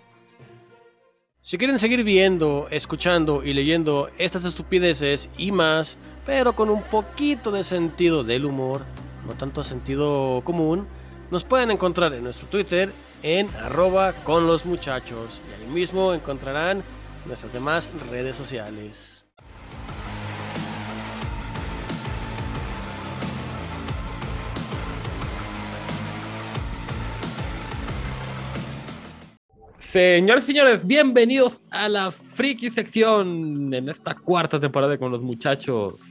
[1.47, 5.95] Si quieren seguir viendo, escuchando y leyendo estas estupideces y más,
[6.25, 8.81] pero con un poquito de sentido del humor,
[9.25, 10.85] no tanto sentido común,
[11.31, 12.91] nos pueden encontrar en nuestro Twitter
[13.23, 15.39] en arroba con los muchachos.
[15.49, 16.83] Y ahí mismo encontrarán
[17.25, 19.16] nuestras demás redes sociales.
[29.91, 36.01] Señores y señores, bienvenidos a la friki sección en esta cuarta temporada con los muchachos.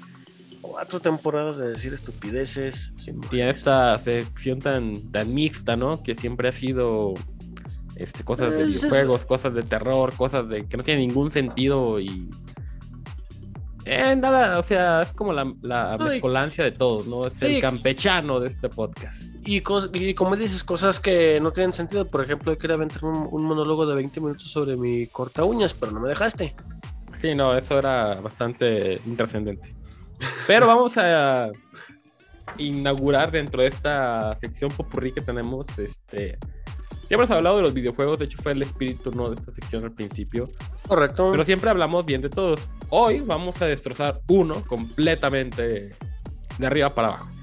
[0.62, 2.93] Cuatro temporadas de decir estupideces.
[2.97, 6.03] sin Y en esta sección tan, tan mixta, ¿no?
[6.03, 7.12] Que siempre ha sido
[7.97, 11.31] este, cosas de Pues es- videojuegos, cosas de terror, cosas de que no tienen ningún
[11.31, 12.31] sentido y.
[13.85, 17.27] Eh, nada, o sea, es como la, la mezcolancia de todos, ¿no?
[17.27, 19.23] Es el campechano de este podcast.
[19.47, 22.07] Y, como dices, cosas que no tienen sentido.
[22.07, 25.73] Por ejemplo, yo quería aventar un, un monólogo de 20 minutos sobre mi corta uñas,
[25.73, 26.55] pero no me dejaste.
[27.21, 29.75] Sí, no, eso era bastante intrascendente.
[30.47, 31.51] Pero vamos a
[32.59, 35.67] inaugurar dentro de esta sección popurrí que tenemos.
[35.79, 36.39] Este,
[37.09, 39.31] ya hemos hablado de los videojuegos, de hecho fue el espíritu ¿no?
[39.31, 40.49] de esta sección al principio.
[40.87, 41.31] Correcto.
[41.31, 42.69] Pero siempre hablamos bien de todos.
[42.91, 45.93] Hoy vamos a destrozar uno completamente
[46.59, 47.36] de arriba para abajo.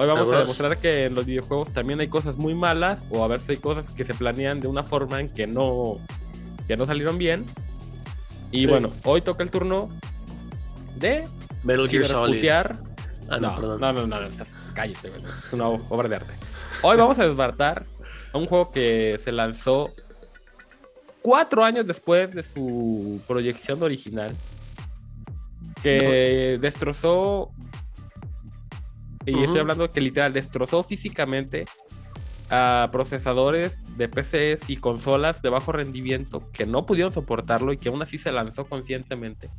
[0.00, 3.26] Hoy vamos a demostrar que en los videojuegos también hay cosas muy malas o a
[3.26, 5.98] ver si hay cosas que se planean de una forma en que no,
[6.68, 7.44] que no salieron bien.
[8.52, 8.66] Y Sí.
[8.66, 9.88] bueno, hoy toca el turno
[10.94, 11.24] de
[11.64, 12.48] Metal Gear Solid.
[12.48, 12.68] Ah,
[13.28, 13.80] no, no, perdón.
[13.80, 16.32] no, no, no, o sea, cállate, es una obra de arte.
[16.82, 17.84] Hoy vamos a desbartar
[18.32, 19.90] a un juego que se lanzó
[21.22, 24.36] cuatro años después de su proyección original,
[25.82, 27.50] que destrozó,
[29.28, 29.44] y Ujú.
[29.44, 31.66] estoy hablando que literal destrozó físicamente
[32.50, 37.90] a procesadores de PCs y consolas de bajo rendimiento que no pudieron soportarlo y que
[37.90, 39.50] aún así se lanzó conscientemente.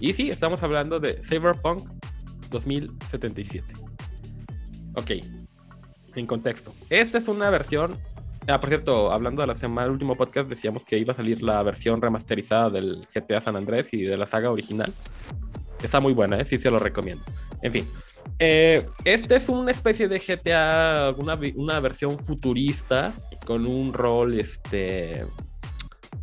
[0.00, 1.88] Y sí, estamos hablando de Cyberpunk
[2.50, 3.72] 2077.
[4.94, 5.10] Ok,
[6.16, 6.74] en contexto.
[6.90, 7.98] Esta es una versión.
[8.48, 11.40] Ah, por cierto, hablando de la semana del último podcast, decíamos que iba a salir
[11.40, 14.92] la versión remasterizada del GTA San Andrés y de la saga original.
[15.80, 16.44] Está muy buena, ¿eh?
[16.44, 17.24] sí se lo recomiendo.
[17.62, 17.88] En fin,
[18.38, 25.26] eh, este es una especie de GTA, una, una versión futurista con un rol este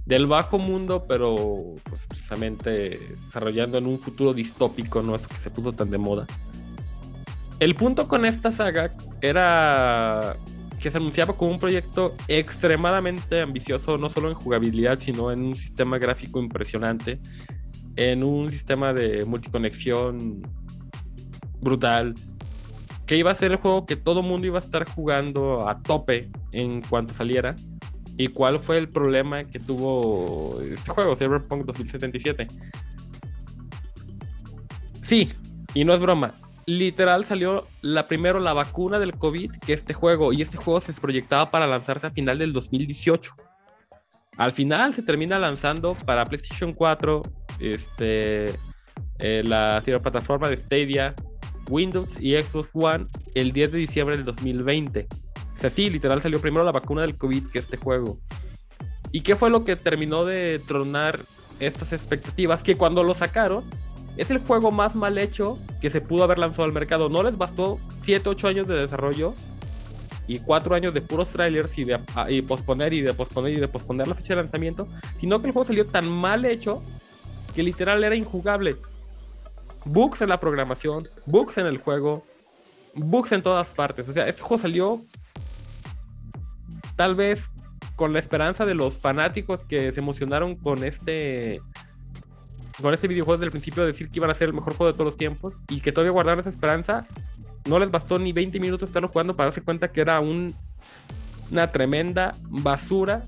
[0.06, 5.52] del bajo mundo, pero pues, precisamente desarrollando en un futuro distópico, no es que se
[5.52, 6.26] puso tan de moda.
[7.60, 10.36] El punto con esta saga era
[10.80, 15.56] que se anunciaba como un proyecto extremadamente ambicioso, no solo en jugabilidad, sino en un
[15.56, 17.20] sistema gráfico impresionante,
[17.96, 20.42] en un sistema de multiconexión
[21.62, 22.16] brutal,
[23.06, 26.30] que iba a ser el juego que todo mundo iba a estar jugando a tope
[26.52, 27.56] en cuanto saliera.
[28.18, 32.48] ¿Y cuál fue el problema que tuvo este juego, Cyberpunk 2077?
[35.04, 35.32] Sí,
[35.74, 36.36] y no es broma.
[36.66, 40.94] Literal salió la primero la vacuna del COVID que este juego, y este juego se
[40.94, 43.34] proyectaba para lanzarse a final del 2018.
[44.38, 47.24] Al final se termina lanzando para PlayStation 4,
[47.60, 48.52] este,
[49.18, 51.16] eh, la ciberplataforma de Stadia,
[51.70, 53.06] Windows y Xbox One
[53.36, 55.08] el 10 de diciembre del 2020.
[55.56, 58.20] O sea, sí, literal salió primero la vacuna del COVID que este juego.
[59.12, 61.26] ¿Y qué fue lo que terminó de tronar
[61.60, 62.64] estas expectativas?
[62.64, 63.66] Que cuando lo sacaron,
[64.18, 67.10] es el juego más mal hecho que se pudo haber lanzado al mercado.
[67.10, 69.34] No les bastó 7, 8 años de desarrollo
[70.28, 73.60] y 4 años de puros trailers y de ah, y posponer y de posponer y
[73.60, 74.88] de posponer la fecha de lanzamiento,
[75.20, 76.84] sino que el juego salió tan mal hecho
[77.56, 78.78] que literal era injugable.
[79.92, 82.24] Bugs en la programación, bugs en el juego,
[82.94, 84.08] bugs en todas partes.
[84.08, 85.02] O sea, este juego salió
[86.96, 87.50] tal vez
[87.96, 91.60] con la esperanza de los fanáticos que se emocionaron con este
[92.82, 94.92] con este videojuego desde el principio de decir que iban a ser el mejor juego
[94.92, 97.08] de todos los tiempos y que todavía guardaron esa esperanza.
[97.68, 100.56] No les bastó ni 20 minutos estarlo jugando para darse cuenta que era un,
[101.52, 103.26] una tremenda basura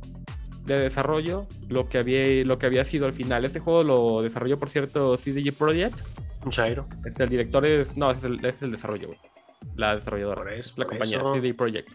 [0.65, 3.45] de desarrollo lo que había lo que había sido al final.
[3.45, 6.01] Este juego lo desarrolló, por cierto, CDG Projekt.
[6.43, 6.87] Un Chairo.
[7.05, 7.95] Este, el director es.
[7.97, 9.19] No, es el, es el desarrollo, güey.
[9.75, 10.41] La desarrolladora.
[10.41, 11.33] Por eso, la por compañía, eso.
[11.35, 11.89] CD Projekt.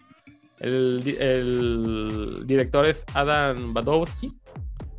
[0.59, 4.33] El, di- el director es Adam Badowski,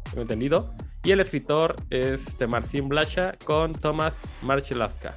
[0.09, 0.73] tengo entendido.
[1.03, 5.15] Y el escritor es este, Marcin Blasha con Thomas Marchelaska.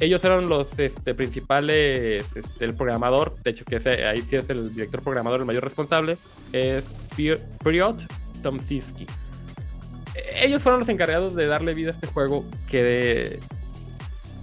[0.00, 4.72] Ellos eran los este, principales, este, el programador, de hecho que ahí sí es el
[4.72, 6.18] director programador el mayor responsable,
[6.52, 6.84] es
[7.16, 8.06] Piotr
[8.42, 9.06] Tomsiski.
[10.36, 13.38] Ellos fueron los encargados de darle vida a este juego que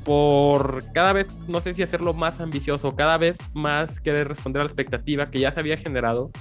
[0.04, 4.64] por cada vez, no sé si hacerlo más ambicioso, cada vez más querer responder a
[4.64, 6.32] la expectativa que ya se había generado,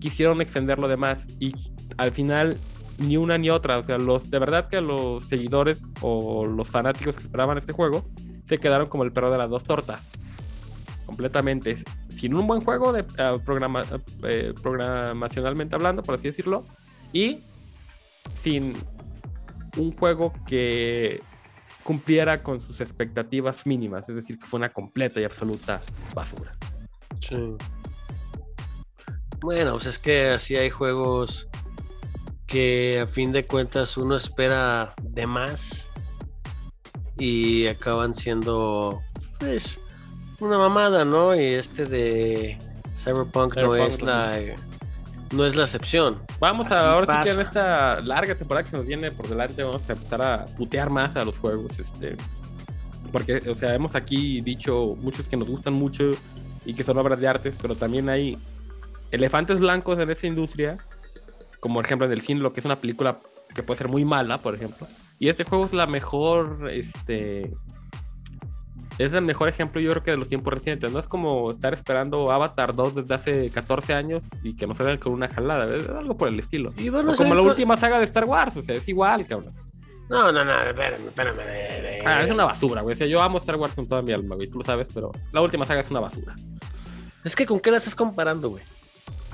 [0.00, 1.54] quisieron extenderlo de más y
[1.96, 2.58] al final
[2.98, 7.16] ni una ni otra, o sea, los de verdad que los seguidores o los fanáticos
[7.16, 8.04] que esperaban este juego
[8.44, 10.10] se quedaron como el perro de las dos tortas.
[11.06, 11.82] Completamente.
[12.08, 13.04] Sin un buen juego de
[14.22, 16.64] eh, programacionalmente hablando, por así decirlo,
[17.12, 17.42] y
[18.34, 18.74] sin
[19.76, 21.22] un juego que
[21.84, 25.80] cumpliera con sus expectativas mínimas, es decir, que fue una completa y absoluta
[26.14, 26.56] basura.
[27.20, 27.36] Sí.
[29.40, 31.46] Bueno, pues es que así hay juegos
[32.46, 35.90] que a fin de cuentas uno espera de más
[37.18, 39.00] y acaban siendo
[39.38, 39.78] pues
[40.40, 41.34] una mamada, ¿no?
[41.34, 42.58] Y este de
[42.96, 44.40] Cyberpunk, no Cyberpunk es la
[45.32, 46.22] no es la excepción.
[46.38, 49.62] Vamos Así a ahora sí que en esta larga temporada que nos viene por delante
[49.62, 52.16] vamos a empezar a putear más a los juegos, este
[53.12, 56.10] porque o sea, hemos aquí dicho muchos que nos gustan mucho
[56.64, 58.38] y que son obras de artes, pero también hay
[59.12, 60.78] elefantes blancos en esa industria,
[61.60, 63.20] como por ejemplo en el cine lo que es una película
[63.54, 64.88] que puede ser muy mala, por ejemplo.
[65.20, 67.54] Y este juego es la mejor este
[68.98, 70.92] es el mejor ejemplo, yo creo que de los tiempos recientes.
[70.92, 74.98] No es como estar esperando Avatar 2 desde hace 14 años y que nos salgan
[74.98, 75.74] con una jalada.
[75.76, 76.72] Es algo por el estilo.
[76.76, 79.52] Y O como la con- última saga de Star Wars, o sea, es igual, cabrón.
[80.08, 81.36] No, no, no, espérame, espérame.
[81.38, 82.94] de- Ah, es una basura, güey.
[82.94, 84.48] O sea, yo amo Star Wars con toda mi alma, güey.
[84.48, 86.34] Tú lo sabes, pero la última saga es una basura.
[87.24, 88.62] Es que con qué la estás comparando, güey.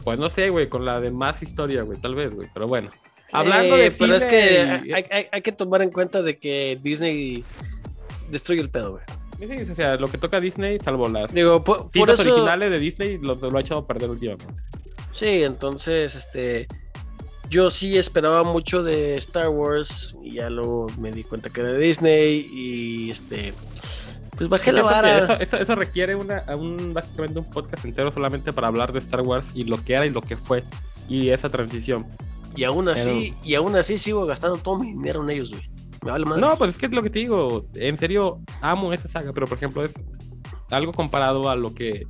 [0.04, 2.48] Pues no sé, güey, con la de más historia, güey, tal vez, güey.
[2.54, 2.90] Pero bueno.
[3.32, 6.38] Hablando Eh, de pero es que y- hay, hay- hay que tomar en cuenta de
[6.38, 7.44] que Disney
[8.30, 9.02] destruye el pedo, güey.
[9.70, 12.32] O sea, lo que toca a Disney, salvo las Digo, por, por cintas eso.
[12.32, 14.46] originales de Disney, lo, lo ha echado a perder últimamente.
[15.12, 16.66] Sí, entonces, este.
[17.48, 21.72] Yo sí esperaba mucho de Star Wars y ya luego me di cuenta que era
[21.72, 23.54] de Disney y este.
[24.36, 25.18] Pues bajé la vara.
[25.18, 29.22] Eso, eso, eso requiere una, un, básicamente un podcast entero solamente para hablar de Star
[29.22, 30.62] Wars y lo que era y lo que fue.
[31.08, 32.06] Y esa transición.
[32.56, 35.68] Y aún así, y aún así sigo gastando todo mi dinero en ellos, güey.
[36.36, 37.66] No, pues es que es lo que te digo.
[37.74, 39.94] En serio, amo esa saga, pero por ejemplo, es
[40.70, 42.06] algo comparado a lo que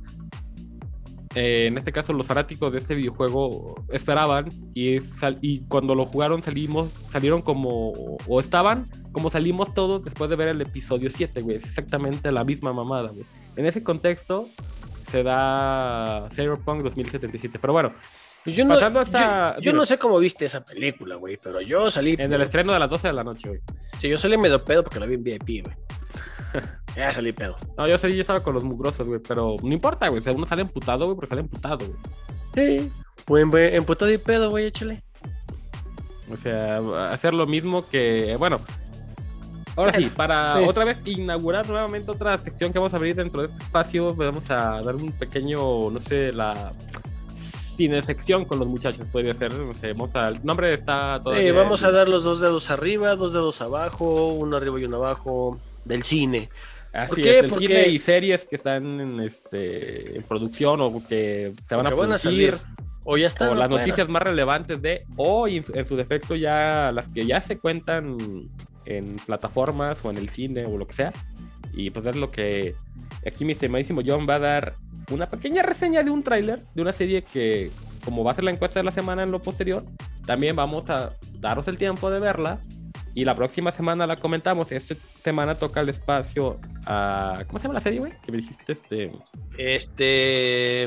[1.33, 4.49] eh, en este caso los fanáticos de este videojuego esperaban.
[4.73, 7.91] Y cuando lo jugaron, salimos, salieron como.
[8.27, 11.57] O estaban como salimos todos después de ver el episodio 7, güey.
[11.57, 13.25] Es exactamente la misma mamada, güey.
[13.55, 14.47] En ese contexto
[15.09, 17.59] se da Cyberpunk 2077.
[17.59, 17.93] Pero bueno,
[18.43, 21.91] Pues yo no, hasta- yo, yo no sé cómo viste esa película, güey, pero yo
[21.91, 22.15] salí.
[22.17, 23.61] en el estreno de las 12 de la noche, güey.
[23.99, 25.75] Sí, yo salí medio pedo porque la vi en VIP, güey.
[26.95, 27.55] ya salí pedo.
[27.77, 30.21] No, yo sé, yo estaba con los mugrosos, güey, pero no importa, güey.
[30.23, 31.99] Sea, uno sale emputado, güey, pero sale emputado, güey.
[32.79, 32.91] Sí.
[33.25, 35.03] Pues emputado y pedo, güey, échale.
[36.31, 36.79] O sea,
[37.09, 38.59] hacer lo mismo que, bueno.
[39.75, 40.63] Ahora sí, para Sí.
[40.67, 44.49] otra vez inaugurar nuevamente otra sección que vamos a abrir dentro de este espacio, vamos
[44.49, 45.57] a dar un pequeño,
[45.89, 46.73] no sé, la
[47.81, 49.53] cine sección con los muchachos, podría ser.
[49.57, 51.35] No sé, vamos a, el nombre está todo.
[51.35, 54.97] Sí, vamos a dar los dos dedos arriba, dos dedos abajo, uno arriba y uno
[54.97, 56.49] abajo del cine.
[56.93, 61.01] Así ¿Por es, el Porque- cine y series que están en, este, en producción o
[61.07, 62.57] que se van a que van a producir.
[62.57, 62.81] salir.
[63.03, 63.49] O ya están.
[63.49, 67.25] o las noticias más relevantes de, o en su, en su defecto ya las que
[67.25, 68.17] ya se cuentan
[68.85, 71.11] en plataformas o en el cine o lo que sea.
[71.73, 72.75] Y pues es lo que
[73.25, 74.75] aquí mi estimadísimo John va a dar
[75.09, 77.71] una pequeña reseña de un tráiler de una serie que
[78.03, 79.83] como va a ser la encuesta de la semana en lo posterior,
[80.25, 82.59] también vamos a daros el tiempo de verla.
[83.13, 84.71] Y la próxima semana la comentamos.
[84.71, 87.43] Esta semana toca el espacio a.
[87.47, 88.13] ¿Cómo se llama la serie, güey?
[88.23, 89.11] Que me dijiste este.
[89.57, 90.83] Este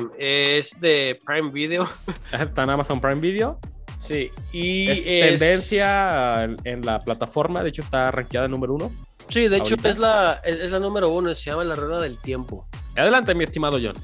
[0.59, 1.87] es de Prime Video.
[2.33, 3.59] Está en Amazon Prime Video.
[4.01, 7.62] Sí, y es, es- tendencia en, la plataforma.
[7.62, 8.93] De hecho, está rankeada número uno.
[9.29, 12.68] Sí, de hecho es la, es, la número uno, se llama La Rueda del Tiempo.
[12.97, 13.97] Adelante, mi estimado John.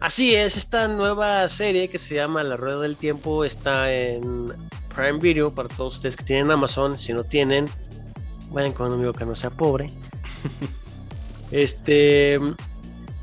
[0.00, 4.46] Así es, esta nueva serie que se llama La Rueda del Tiempo está en
[4.94, 6.98] Prime Video para todos ustedes que tienen Amazon.
[6.98, 7.66] Si no tienen,
[8.50, 9.86] vayan con un amigo que no sea pobre.
[11.50, 12.38] este,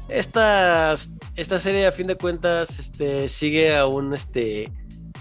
[0.09, 0.95] esta,
[1.36, 4.72] esta serie a fin de cuentas este, sigue a un este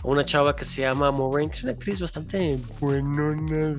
[0.03, 3.77] una chava que se llama Maureen, que es una actriz bastante buenona,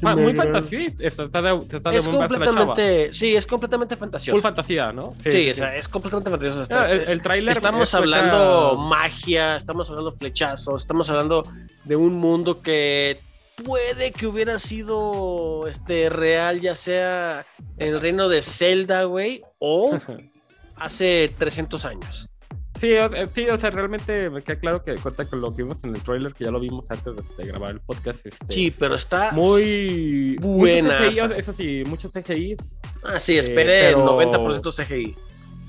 [0.00, 0.52] Fa- muy agrada.
[0.62, 0.92] fantasía.
[0.98, 2.28] Está, de, está de Es la chava.
[2.28, 4.34] completamente, sí, es completamente fantasiosa.
[4.36, 5.12] Full fantasía, ¿no?
[5.22, 6.62] Sí, o sea, es completamente fantasiosa.
[6.62, 11.42] Está- Ah, el, el tráiler Estamos hablando magia, estamos hablando flechazos, estamos hablando
[11.84, 13.20] de un mundo que
[13.64, 17.44] puede que hubiera sido este real, ya sea
[17.76, 19.96] en el reino de Zelda, güey, o
[20.76, 22.26] hace 300 años.
[22.82, 25.62] Sí, o, eh, sí, o sea, realmente me queda claro que cuenta con lo que
[25.62, 28.26] vimos en el tráiler, que ya lo vimos antes de, de grabar el podcast.
[28.26, 32.56] este, Sí, pero está Muy CGI, eso sí, muchos CGI,
[33.04, 35.14] Ah, sí, esperé Eh, pero- el 90% CGI.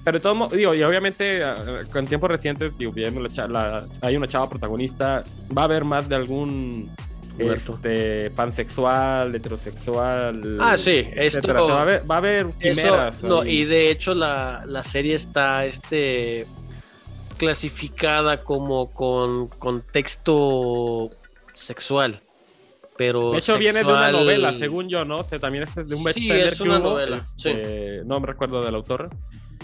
[0.03, 2.91] pero modos, digo, y obviamente ah, con tiempos recientes, digo,
[3.22, 5.24] la la- hay una chava protagonista,
[5.55, 6.89] va a haber más de algún
[7.38, 10.57] este, pansexual, heterosexual.
[10.59, 13.24] Ah, sí, esto- O sea, va, a haber, va a haber Eso, quimeras.
[13.24, 13.59] no, ahí.
[13.61, 16.45] y de hecho la, la serie está este
[17.34, 21.09] clasificada como con contexto
[21.53, 22.19] sexual.
[22.95, 25.17] Pero De hecho, viene de una sexual- novela, según yo, ¿no?
[25.19, 28.19] O sea, también es de un Sí, bestseller es que una hubo, novela, este, No
[28.19, 29.09] me recuerdo del autor.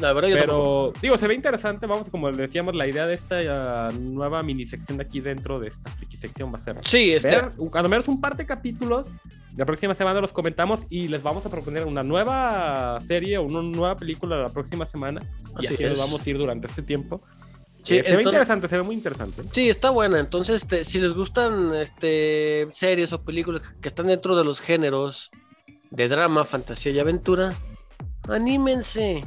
[0.02, 0.92] La verdad, yo tampoco.
[0.94, 1.86] Pero, digo, se ve interesante.
[1.86, 3.38] Vamos, como decíamos, la idea de esta
[3.88, 7.12] ah, nueva mini sección de aquí dentro de esta friki sección va a ser Sí,
[7.12, 9.08] este, ver, cuando menos un par de capítulos.
[9.58, 13.62] La próxima semana los comentamos y les vamos a proponer una nueva serie o una
[13.62, 15.22] nueva película la próxima semana.
[15.60, 16.00] Y Así así nos es.
[16.00, 17.22] vamos a ir durante este tiempo.
[17.84, 19.44] Sí, Eh, se ve interesante, se ve muy interesante.
[19.52, 20.20] sí, está buena.
[20.20, 25.32] Entonces, este, si les gustan este, series o películas que están dentro de los géneros
[25.92, 27.54] de drama, fantasía y aventura,
[28.28, 29.22] anímense.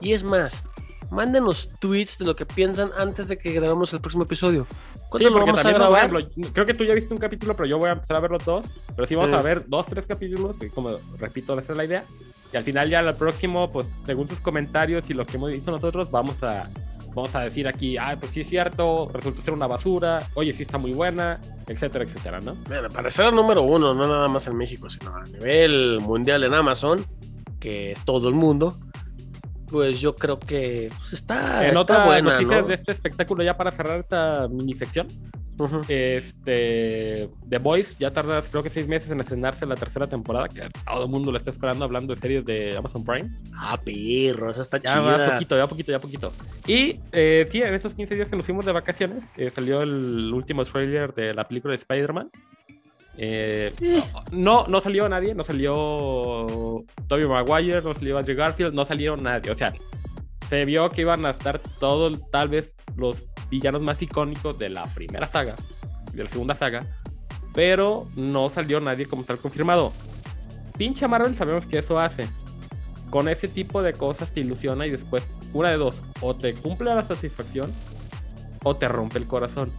[0.00, 0.62] Y es más,
[1.10, 4.66] mándenos tweets de lo que piensan antes de que grabemos el próximo episodio.
[5.08, 6.04] ¿Cuándo Sí, lo vamos a grabar?
[6.04, 8.30] ejemplo, creo que tú ya viste un capítulo, pero yo voy a empezar a ver
[8.32, 8.66] los dos.
[8.94, 9.36] Pero sí vamos Sí.
[9.36, 10.56] a ver dos, tres capítulos.
[10.62, 12.04] Y como repito, esa es la idea.
[12.52, 15.70] Y al final, ya el próximo, pues según sus comentarios y lo que hemos dicho
[15.70, 16.68] nosotros, vamos a,
[17.16, 20.64] vamos a decir aquí, ah, pues sí es cierto, resulta ser una basura, oye, sí
[20.64, 22.56] está muy buena, etcétera, etcétera, ¿no?
[22.68, 26.44] Bueno, para ser el número uno, no nada más en México, sino a nivel mundial
[26.44, 27.02] en Amazon,
[27.58, 28.76] que es todo el mundo,
[29.66, 32.68] pues yo creo que pues, está, en está otras buena, noticias ¿no?
[32.68, 35.06] de este espectáculo, ya para cerrar esta mini sección,
[35.58, 35.80] Ujú.
[35.88, 40.68] este, The Voice ya tarda creo que seis meses en estrenarse la tercera temporada, que
[40.84, 43.30] todo el mundo la está esperando hablando de series de Amazon Prime.
[43.54, 45.32] Ah, perro, esa está Ya chida.
[45.32, 46.32] poquito, ya poquito, ya poquito.
[46.66, 50.30] Y eh, sí, en esos 15 días que nos fuimos de vacaciones, eh, salió el
[50.32, 52.30] último trailer de la película de Spider-Man.
[53.18, 53.72] Eh,
[54.30, 59.50] no, no salió nadie, no salió Tobey Maguire, no salió Andrew Garfield, no salieron nadie.
[59.50, 59.72] O sea,
[60.50, 64.86] se vio que iban a estar todos, tal vez, los villanos más icónicos de la
[64.94, 65.56] primera saga,
[66.12, 66.86] de la segunda saga,
[67.54, 69.92] pero no salió nadie como tal confirmado.
[70.76, 72.28] Pinche Marvel sabemos que eso hace.
[73.10, 76.94] Con ese tipo de cosas te ilusiona y después, una de dos, o te cumple
[76.94, 77.72] la satisfacción
[78.64, 79.70] o te rompe el corazón.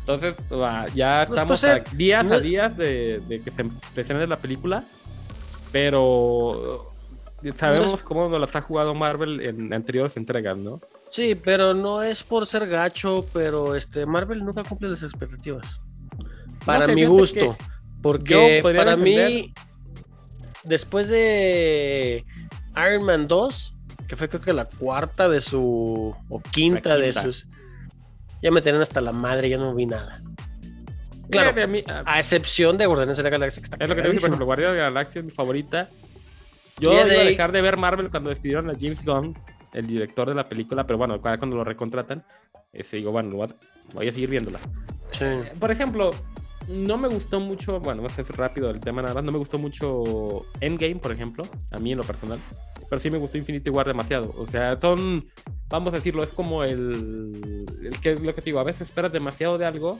[0.00, 3.64] Entonces, va, ya Pues, estamos pues, a eh, días a días de, de que se
[4.00, 4.84] estrene la película,
[5.72, 6.92] pero
[7.42, 10.80] eh, sabemos No es- cómo nos la está jugando Marvel en anteriores entregas, ¿no?
[11.16, 15.80] Sí, pero no es por ser gacho, pero este Marvel nunca cumple las expectativas.
[16.66, 17.56] Para sé, mi gusto.
[17.56, 17.64] que
[18.02, 19.50] Porque para mí,
[20.62, 22.22] después de
[22.76, 23.74] Iron Man 2,
[24.06, 26.14] que fue creo que la cuarta de su.
[26.28, 27.46] o quinta, de sus.
[28.42, 30.20] Ya me tenían hasta la madre, ya no vi nada.
[31.30, 33.96] Claro, a mí- a- a excepción de Guardianes de la Galaxia, que está Es lo
[33.96, 35.88] que te digo, por ejemplo, Guardián de la Galaxia es mi favorita.
[36.78, 39.34] Yo iba a dejar de ver Marvel cuando despidieron a James Gunn,
[39.76, 42.24] el director de la película, pero bueno, cada- cuando lo recontratan,
[42.72, 43.36] ese, digo, bueno,
[43.94, 44.58] voy a- seguir viéndola.
[45.12, 45.24] Sí.
[45.60, 46.10] Por ejemplo,
[46.68, 49.38] no me gustó mucho, bueno, vamos a ser rápido el tema nada más, no me
[49.38, 52.38] gustó mucho Endgame, por ejemplo, a mí en lo personal,
[52.90, 54.34] pero sí me gustó Infinity War demasiado.
[54.36, 55.26] O sea, son,
[55.68, 59.12] vamos a decirlo, es como el, el que lo que te digo, a veces esperas
[59.12, 59.98] demasiado de algo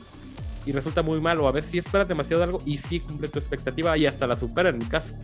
[0.64, 3.38] y resulta muy malo, a veces sí esperas demasiado de algo y sí cumple tu
[3.38, 5.14] expectativa y hasta la supera en mi caso.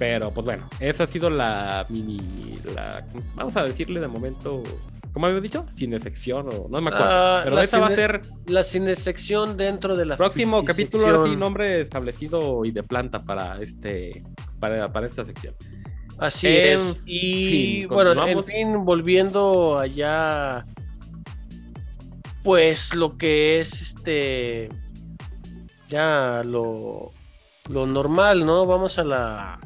[0.00, 4.62] Pero pues bueno, esa ha sido la mini, la, vamos a decirle de momento
[5.12, 5.66] ¿Cómo había dicho?
[5.74, 7.08] Cinesección o no me acuerdo.
[7.10, 11.36] Ah, Pero esa va a ser La cinesección dentro de la próximo capítulo, ahora sí,
[11.36, 14.22] nombre establecido y de planta para este
[14.58, 15.54] para, para esta sección.
[16.18, 17.02] Así En es.
[17.06, 20.64] Y fin, bueno, en fin, volviendo allá,
[22.42, 24.68] pues lo que es este,
[25.88, 27.12] ya lo,
[27.68, 28.64] lo normal, ¿no?
[28.64, 29.60] Vamos a la,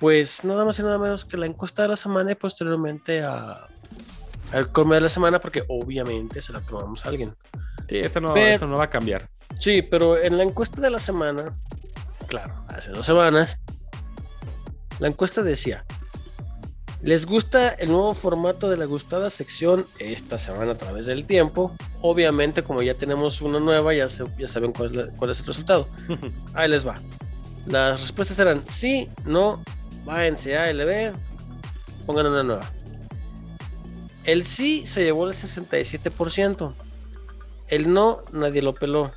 [0.00, 3.66] pues nada más y nada menos que la encuesta de la semana y posteriormente a,
[4.52, 7.34] al come de la semana, porque obviamente se la tomamos a alguien.
[7.88, 9.28] Sí, eso no, Pero- eso no va a cambiar.
[9.60, 11.56] Sí, pero en la encuesta de la semana,
[12.26, 13.58] claro, hace dos semanas,
[14.98, 15.84] la encuesta decía,
[17.02, 21.76] ¿les gusta el nuevo formato de la gustada sección esta semana a través del tiempo?
[22.02, 25.40] Obviamente, como ya tenemos una nueva, ya, se- ya saben cuál es, la- cuál es
[25.40, 25.88] el resultado.
[26.54, 26.96] Ahí les va.
[27.66, 29.62] Las respuestas eran sí, no,
[30.06, 31.14] váyanse a LB,
[32.06, 32.70] pongan una nueva.
[34.24, 36.72] El sí se llevó el 67%.
[37.68, 39.12] El no, nadie lo peló.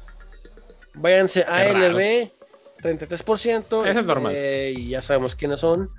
[0.95, 1.63] Váyanse a.
[1.71, 2.31] LB,
[2.81, 3.87] 33%.
[3.87, 4.33] Eso es normal.
[4.35, 5.89] eh, y ya sabemos quiénes son.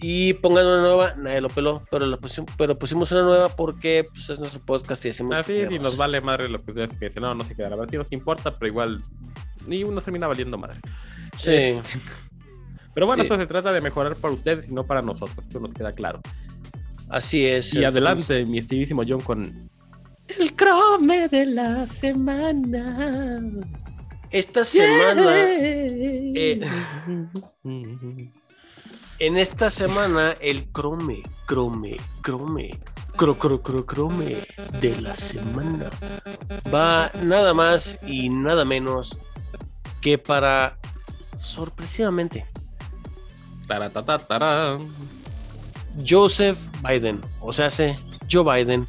[0.00, 1.82] Y pongan una nueva, nadie lo peló.
[1.90, 5.36] Pero, la pusim- pero pusimos una nueva porque pues, es nuestro podcast y decimos.
[5.36, 7.22] Así es, y nos vale madre lo que ustedes piensen.
[7.22, 7.70] No, no se queda.
[7.70, 9.02] La verdad sí nos importa, pero igual
[9.66, 10.80] ni uno termina valiendo madre.
[11.36, 11.50] Sí.
[11.52, 11.98] Este,
[12.98, 13.26] Pero bueno, Sí.
[13.28, 15.46] esto se trata de mejorar para ustedes y no para nosotros.
[15.48, 16.20] Eso nos queda claro.
[17.08, 17.72] Así es.
[17.72, 19.70] Y adelante, mi estimísimo John, con
[20.26, 23.40] el crome de la semana.
[24.32, 25.32] Esta semana.
[25.36, 26.60] eh,
[29.20, 32.80] En esta semana, el crome, crome, crome,
[33.14, 34.38] cro, cro, cro, crome
[34.80, 35.88] de la semana
[36.74, 39.16] va nada más y nada menos
[40.00, 40.76] que para
[41.36, 42.44] sorpresivamente
[43.68, 44.78] Taratatatara.
[46.08, 47.96] Joseph Biden, o sea, se
[48.30, 48.86] Joe Biden,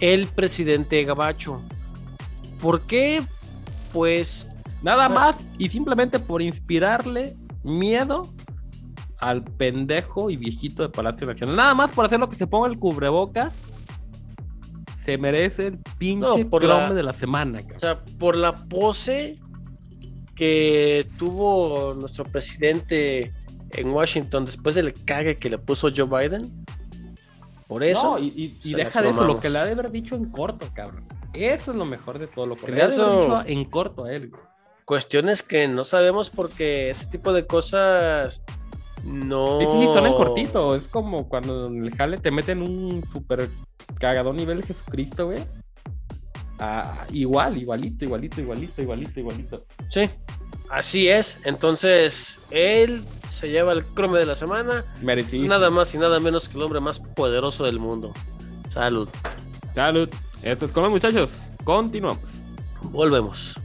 [0.00, 1.62] el presidente gabacho.
[2.60, 3.22] ¿Por qué?
[3.92, 4.48] Pues
[4.82, 8.28] Nada más y simplemente por inspirarle miedo
[9.20, 11.54] al pendejo y viejito de Palacio Nacional.
[11.54, 13.54] Nada más por hacer lo que se ponga el cubrebocas.
[15.04, 17.76] Se merece el pinche No, por crome la- de la semana, cabrón.
[17.76, 19.38] O sea, por la pose
[20.34, 23.32] que tuvo nuestro presidente
[23.74, 26.64] en Washington después del cague que le puso Joe Biden.
[27.66, 28.18] Por eso.
[28.18, 31.04] No, y, deja de eso, lo que le ha de haber dicho en corto, cabrón.
[31.32, 34.04] Eso es lo mejor de todo, lo que le ha de haber dicho en corto
[34.04, 34.28] a él.
[34.30, 34.42] güey.
[34.84, 38.42] Cuestiones que no sabemos porque ese tipo de cosas
[39.04, 39.60] no.
[39.60, 40.74] Sí, son en cortito.
[40.74, 43.48] Es como cuando en el jale te meten un super
[43.98, 45.38] cagadón nivel Jesucristo, güey.
[46.58, 49.66] Ah, igual, igualito, igualito, igualito, igualito, igualito.
[49.88, 50.08] Sí,
[50.68, 51.38] así es.
[51.44, 53.02] Entonces, él
[53.32, 54.84] se lleva el crome de la semana.
[55.00, 55.48] Merecido.
[55.48, 58.12] Nada más y nada menos que el hombre más poderoso del mundo.
[58.68, 59.08] Salud.
[59.74, 60.08] Salud.
[60.42, 61.30] Eso es con los muchachos.
[61.64, 62.42] Continuamos.
[62.82, 63.58] Volvemos.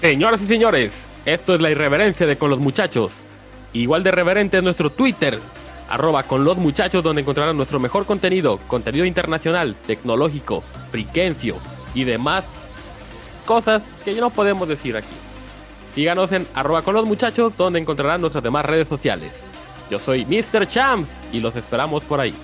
[0.00, 3.20] Señoras y señores, esto es la irreverencia de Con los Muchachos.
[3.72, 5.38] Igual de reverente es nuestro Twitter,
[5.88, 11.56] arroba con los muchachos, donde encontrarán nuestro mejor contenido, contenido internacional, tecnológico, friquencio
[11.94, 12.44] y demás
[13.46, 15.14] cosas que ya no podemos decir aquí.
[15.94, 19.44] Síganos en arroba con los muchachos, donde encontrarán nuestras demás redes sociales.
[19.88, 20.66] Yo soy Mr.
[20.66, 22.34] Champs y los esperamos por ahí.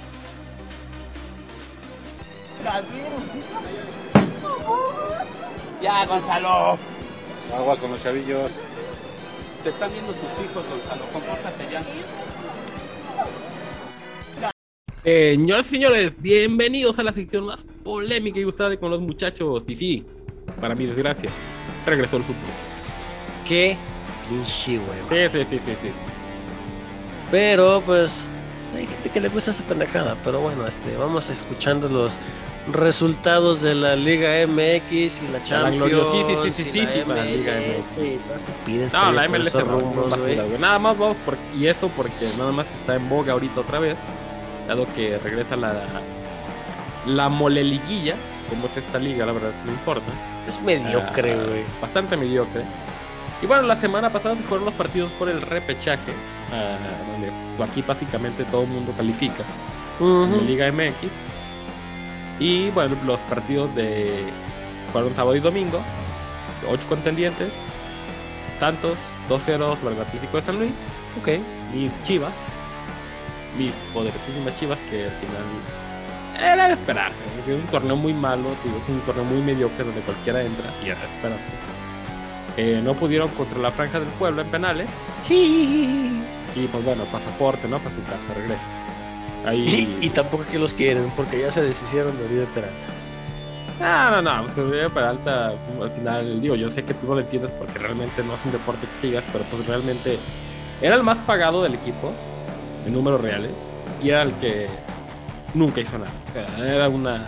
[5.82, 6.78] Ya, Gonzalo.
[7.56, 8.52] Agua con los chavillos.
[9.64, 11.04] Te están viendo tus hijos, Gonzalo.
[11.12, 11.82] Compórtate ya.
[15.02, 19.64] Señores y señores, bienvenidos a la sección más polémica y gustada de con los muchachos.
[19.66, 20.06] Y sí,
[20.60, 21.30] para mi desgracia,
[21.86, 22.69] regresó el fútbol.
[23.50, 23.76] Qué
[24.28, 25.28] pinche hueva.
[25.32, 25.90] Sí, sí, sí, sí, sí.
[27.30, 28.24] Pero pues
[28.76, 30.16] hay gente que le gusta esa pendejada.
[30.24, 32.18] Pero bueno, este, vamos escuchando los
[32.72, 35.80] resultados de la Liga MX y la la Champions.
[37.08, 37.98] la Liga MLS, MX.
[37.98, 40.58] y todas estupidez No, que la MLS esos no, rumbos, nada, güey.
[40.58, 43.96] Nada más vamos por, y eso porque nada más está en boga ahorita otra vez,
[44.68, 45.74] dado que regresa la
[47.06, 48.14] la moleliguilla,
[48.48, 50.06] como es esta liga, la verdad, no importa.
[50.46, 51.62] Es mediocre, Ah, güey.
[51.80, 52.62] Bastante mediocre.
[53.42, 56.12] Y bueno, la semana pasada se fueron los partidos por el repechaje,
[56.52, 56.76] ah,
[57.12, 59.44] donde aquí básicamente todo el mundo califica
[60.00, 60.46] en la.
[60.46, 61.10] Liga MX.
[62.38, 64.24] Y bueno, los partidos de
[64.92, 65.80] fueron sábado y domingo,
[66.68, 67.50] ocho contendientes.
[68.58, 68.98] Santos,
[69.30, 70.72] 2-0 sobre el Atlético de San Luis.
[71.18, 71.28] Ok.
[71.74, 72.32] Mis chivas,
[73.56, 75.44] mis poderosísimas chivas que al final
[76.38, 77.20] era de esperarse.
[77.46, 81.00] Es un torneo muy malo, es un torneo muy mediocre donde cualquiera entra y era
[81.00, 81.59] de esperarse.
[82.56, 84.88] Eh, no pudieron contra la Franja del Pueblo en penales.
[85.28, 87.78] Y pues bueno, pasaporte, ¿no?
[87.78, 88.60] Para su casa, regresa.
[89.46, 89.96] Ahí...
[90.00, 92.86] Y, y tampoco que los quieren, porque ya se deshicieron de Oribe Peralta.
[93.80, 97.20] No, no, no, pues Oribe Peralta, al final, digo, yo sé que tú no lo
[97.20, 100.18] entiendes porque realmente no es un deporte que sigas, pero pues realmente
[100.82, 102.12] era el más pagado del equipo,
[102.86, 103.52] en números reales,
[104.02, 104.66] y era el que
[105.54, 106.12] nunca hizo nada.
[106.28, 107.26] O sea, era una...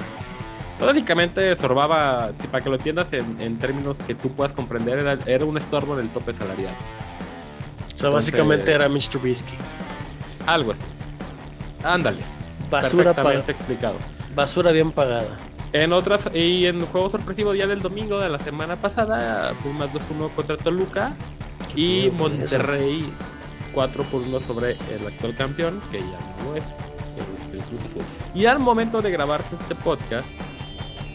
[0.86, 5.44] Básicamente sorbaba, para que lo entiendas en, en términos que tú puedas comprender, era, era
[5.44, 6.74] un estorbo en el tope salarial.
[7.94, 9.20] O sea, básicamente era Mr.
[9.22, 9.54] Bisky.
[10.46, 10.82] Algo así.
[11.84, 12.18] Ándale.
[12.70, 13.96] Basura, perfectamente explicado.
[14.34, 15.38] basura bien pagada.
[15.72, 20.34] En otras, y en juego sorpresivo día del domingo de la semana pasada, Pumas 2-1
[20.34, 21.12] contra Toluca
[21.74, 22.10] y.
[22.16, 23.10] Monterrey
[23.72, 26.64] 4 por 1 sobre el actual campeón, que ya no es
[27.52, 28.02] el Cruz Azul.
[28.34, 30.26] Y al momento de grabarse este podcast,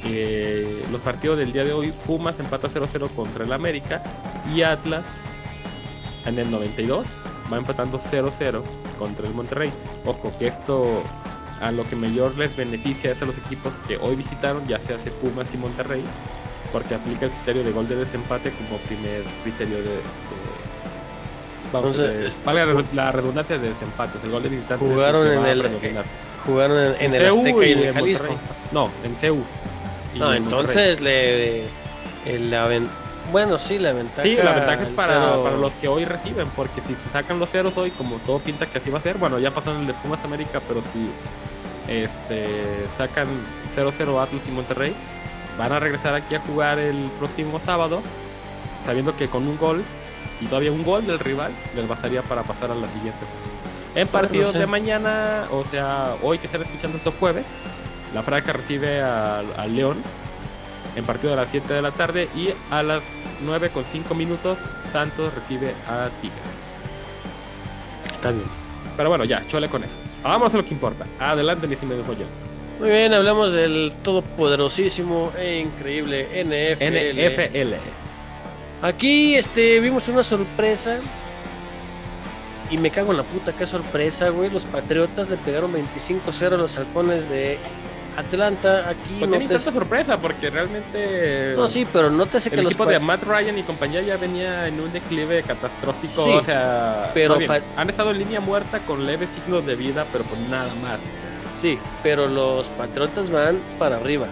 [0.05, 4.01] eh, los partidos del día de hoy, Pumas empata 0-0 contra el América
[4.53, 5.03] y Atlas
[6.25, 7.07] en el 92
[7.51, 8.61] va empatando 0-0
[8.99, 9.71] contra el Monterrey.
[10.05, 11.01] Ojo, que esto
[11.61, 14.93] a lo que mayor les beneficia es a los equipos que hoy visitaron, ya se
[14.93, 16.03] hace Pumas y Monterrey,
[16.71, 19.83] porque aplica el criterio de gol de desempate como primer criterio de.
[19.83, 20.01] de-
[21.73, 24.23] vamos, Entonces, de- es- valga la- redundancia de desempates.
[24.23, 25.69] El gol de visitante Jugaron en el-.
[26.45, 28.23] Jugaron en, en el CU Azteca y en el en Jalisco.
[28.25, 28.47] Monterrey.
[28.71, 29.43] No, en CEU.
[30.17, 31.63] Y No, entonces le,
[32.25, 32.89] el- la ven-
[33.31, 34.23] bueno, sí, la ventaja.
[34.23, 37.39] Sí, la ventaja es para, cero- para los que hoy reciben, porque si se sacan
[37.39, 39.81] los ceros hoy, como todo pinta que así va a ser, bueno, ya pasó en
[39.81, 41.09] el de Pumas América, pero si
[41.91, 42.47] este,
[42.97, 43.27] sacan
[43.75, 44.93] 0-0 Atlas y Monterrey,
[45.57, 48.01] van a regresar aquí a jugar el próximo sábado,
[48.85, 49.83] sabiendo que con un gol
[50.39, 53.99] y todavía un gol del rival les bastaría para pasar a la siguiente fase.
[53.99, 57.45] En partidos de mañana, o sea, hoy que están escuchando estos jueves,
[58.17, 59.95] la Franja recibe al León
[60.95, 63.03] en partido de las 7 de la tarde y a las
[63.41, 64.57] 9 con 5 minutos
[64.91, 66.39] Santos recibe a Tigres.
[68.11, 68.47] Está bien.
[68.95, 69.93] Pero bueno, ya, chole con eso.
[70.23, 71.05] Vamos a lo que importa.
[71.19, 72.25] Adelante, mi yo.
[72.79, 77.69] Muy bien, hablamos del todopoderosísimo e increíble NFL.
[77.69, 77.73] NFL.
[78.81, 80.97] Aquí este, vimos una sorpresa.
[82.71, 84.49] Y me cago en la puta, qué sorpresa, güey.
[84.49, 87.59] Los Patriotas le pegaron 25-0 a los halcones de
[88.17, 88.89] Atlanta.
[88.89, 89.55] Aquí Pues no tiene te...
[89.55, 92.99] tanta sorpresa porque realmente No, sí, pero no te sé que el los equipo de
[92.99, 96.25] Matt Ryan y compañía ya venía en un declive catastrófico.
[96.25, 99.75] Sí, o sea, pero bien, pa- han estado en línea muerta con leves signos de
[99.75, 100.99] vida, pero pues nada más.
[101.59, 104.27] Sí, pero los Patriotas van para arriba.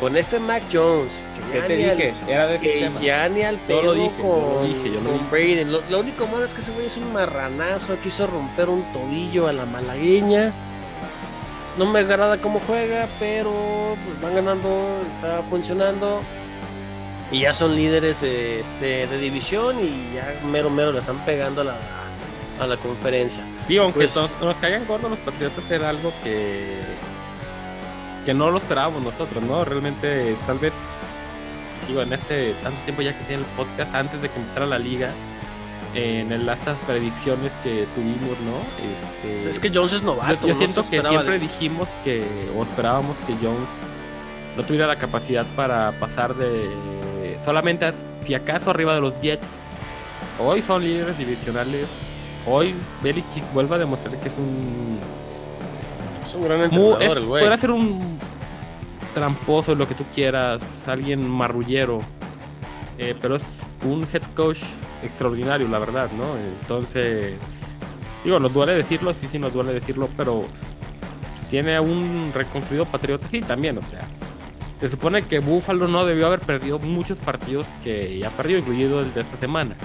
[0.00, 1.12] Con este Mac Jones,
[1.52, 4.54] que ya, ni, al, Era de que ya ni al Yo lo dije, yo lo
[4.58, 5.24] con, dije, yo lo con dije.
[5.30, 5.64] Brady.
[5.64, 9.46] Lo, lo único malo es que ese güey es un marranazo, quiso romper un tobillo
[9.46, 10.52] a la malagueña.
[11.78, 16.20] No me agrada cómo juega, pero pues, van ganando, está funcionando.
[17.32, 21.62] Y ya son líderes de, este, de división y ya mero mero le están pegando
[21.62, 21.76] a la,
[22.60, 23.42] a la conferencia.
[23.66, 26.80] Digo, aunque Pues- nos, nos caigan gordos los patriotas era algo que
[28.24, 29.66] que no lo esperábamos nosotros, ¿no?
[29.66, 30.72] Realmente, tal vez,
[31.86, 34.78] digo, en este tanto tiempo ya que tiene el podcast, antes de que empezara la
[34.78, 35.10] liga,
[35.94, 38.58] en el- estas predicciones que tuvimos, ¿no?
[39.32, 40.46] Este, Es que Jones es novato.
[40.46, 42.24] yo, yo siento que siempre de- dijimos que,
[42.56, 43.68] o esperábamos que Jones
[44.56, 46.68] no tuviera la capacidad para pasar de
[47.44, 47.92] solamente,
[48.26, 49.46] si acaso, arriba de los Jets.
[50.38, 51.86] Hoy son líderes divisionales.
[52.46, 54.98] Hoy Belichick vuelve a demostrar que es un.
[56.26, 57.42] Es un gran entrenador, güey.
[57.42, 58.18] podrá ser un
[59.14, 62.00] tramposo, lo que tú quieras, alguien marrullero.
[62.98, 63.42] eh, pero es
[63.82, 64.58] un head coach
[65.04, 66.36] extraordinario, la verdad, ¿no?
[66.36, 67.34] Entonces,
[68.24, 70.44] digo, nos duele decirlo, sí, sí, nos duele decirlo, pero
[71.50, 74.08] tiene un reconstruido patriota, sí, también, o sea.
[74.80, 79.14] Se supone que Buffalo no debió haber perdido muchos partidos que ya perdió, incluido el
[79.14, 79.76] de esta semana.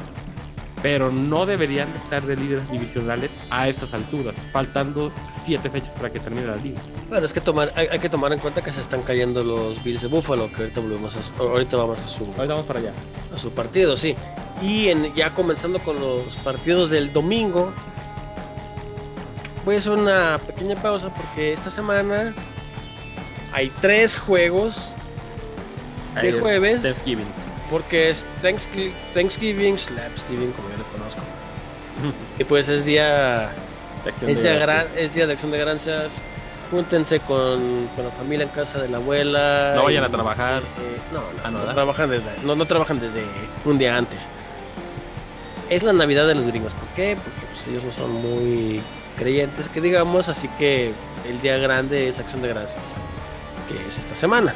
[0.82, 5.11] Pero no deberían estar de líderes divisionales a estas alturas, faltando
[5.45, 6.80] siete fechas para que termine la liga.
[7.09, 9.84] Pero es que tomar, hay, hay que tomar en cuenta que se están cayendo los
[9.84, 12.80] Bills de Buffalo, que ahorita volvemos a su- ahorita vamos a su, Ahorita vamos para
[12.80, 12.93] allá.
[13.36, 14.15] a su partido, sí.
[14.61, 17.73] Y en, ya comenzando con los partidos del domingo,
[19.65, 22.34] voy a hacer una pequeña pausa porque esta semana
[23.51, 24.93] hay tres juegos
[26.21, 27.25] de jueves, Thanksgiving.
[27.70, 31.22] Porque es Thanksgiving, Thanksgiving, Slapsgiving, como yo le conozco.
[32.39, 33.51] Y pues es día
[34.26, 36.13] Es día, gran- es día de acción de gracias.
[36.72, 39.74] Júntense con, con la familia en casa de la abuela.
[39.76, 40.61] No vayan y- a trabajar.
[40.61, 41.74] eh, no, no, no, no ¿verdad?
[41.74, 43.24] trabajan desde, no, no trabajan desde
[43.65, 44.20] un día antes.
[45.70, 46.74] Es la Navidad de los gringos.
[46.74, 47.15] ¿Por qué?
[47.22, 48.82] Porque pues, ellos no son muy
[49.17, 50.93] creyentes, que digamos, así que
[51.28, 52.93] el día grande es acción de gracias,
[53.67, 54.53] que es esta semana.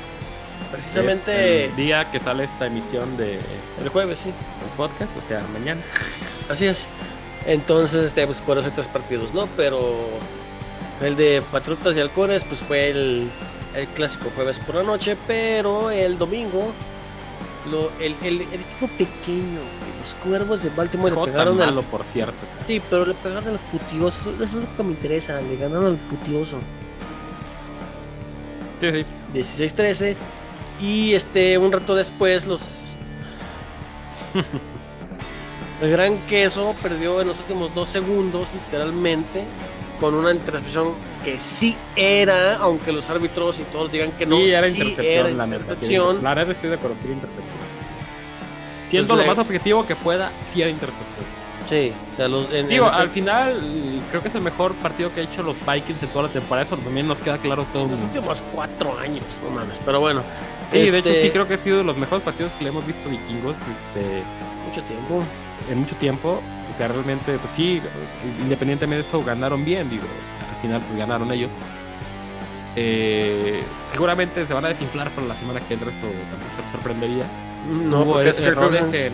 [0.73, 3.39] Precisamente El día que sale esta emisión de
[3.81, 4.29] el jueves, sí.
[4.29, 5.81] el podcast, o sea, mañana.
[6.49, 6.85] Así es.
[7.45, 9.47] Entonces, este, pues por eso hay tres partidos, ¿no?
[9.57, 10.07] Pero
[11.01, 13.29] el de Patriotas y Halcones, pues fue el,
[13.75, 16.71] el clásico jueves por la noche, pero el domingo,
[17.69, 19.59] lo, el, el- el equipo pequeño,
[20.01, 21.67] los cuervos de Baltimore le pegaron al.
[21.69, 22.33] malo, por cierto.
[22.65, 24.17] Sí, pero le pegaron al putioso.
[24.35, 26.57] Eso es lo que me interesa, le ganaron al putioso.
[28.81, 29.05] Sí, sí.
[29.67, 30.15] 16-13.
[30.83, 32.97] Y este, un rato después, los.
[35.81, 39.43] El gran queso perdió en los últimos dos segundos, literalmente,
[39.99, 40.91] con una intercepción
[41.23, 45.07] que sí era, aunque los árbitros y todos digan que no, sí, era sí intercepción,
[45.27, 45.61] era la neta.
[45.63, 46.23] intercepción.
[46.23, 47.57] La neta estoy de acuerdo, sí era intercepción.
[48.89, 51.25] Siendo Pues lo le- más objetivo que pueda, sí era intercepción.
[51.67, 54.73] Sí, o sea, los, en- en Digo, este- al final, creo que es el mejor
[54.75, 56.65] partido que ha hecho los Vikings en toda la temporada.
[56.65, 60.21] Eso también nos queda claro todo el los últimos cuatro años, no mames, pero bueno.
[60.71, 62.69] Sí, de hecho, este, sí creo que ha sido de los mejores partidos que le
[62.71, 64.23] hemos visto vikingos este,
[64.69, 65.23] Mucho tiempo.
[65.69, 66.41] en mucho tiempo.
[66.73, 67.81] O sea, realmente, pues sí,
[68.41, 69.89] independientemente de eso, ganaron bien.
[69.89, 70.05] Digo,
[70.55, 71.51] al final, pues ganaron ellos.
[72.75, 73.61] Eh,
[73.91, 75.89] seguramente se van a desinflar para la semana que entra.
[75.89, 77.25] Esto también se sorprendería.
[77.69, 79.13] No, Hubo porque es Kirk errores en,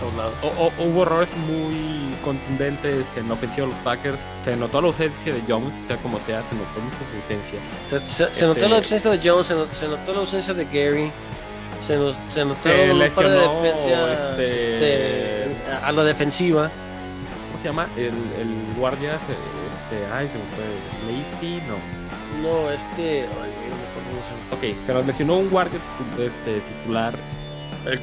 [0.00, 0.34] todos lados.
[0.42, 4.18] o- o- hubo errores muy contundentes en la ofensiva de los Packers.
[4.44, 7.60] Se notó la ausencia de Jones, sea como sea, se notó mucho su ausencia.
[7.88, 10.54] Se, se- se notó Este- la ausencia de Jones, se, not- se notó la ausencia
[10.54, 11.10] de Gary,
[11.86, 16.70] se, nos, se notaron Se un par de lesionó, defensas este- este, a, la defensiva.
[17.50, 17.86] ¿Cómo se llama?
[17.96, 20.64] El, el guardia, este, ay, se me fue.
[21.12, 22.04] Lacey, no.
[22.42, 23.22] No, este.
[23.22, 23.50] Ay.
[24.52, 25.78] Ok, se nos lesionó un guardia
[26.18, 27.14] este, titular.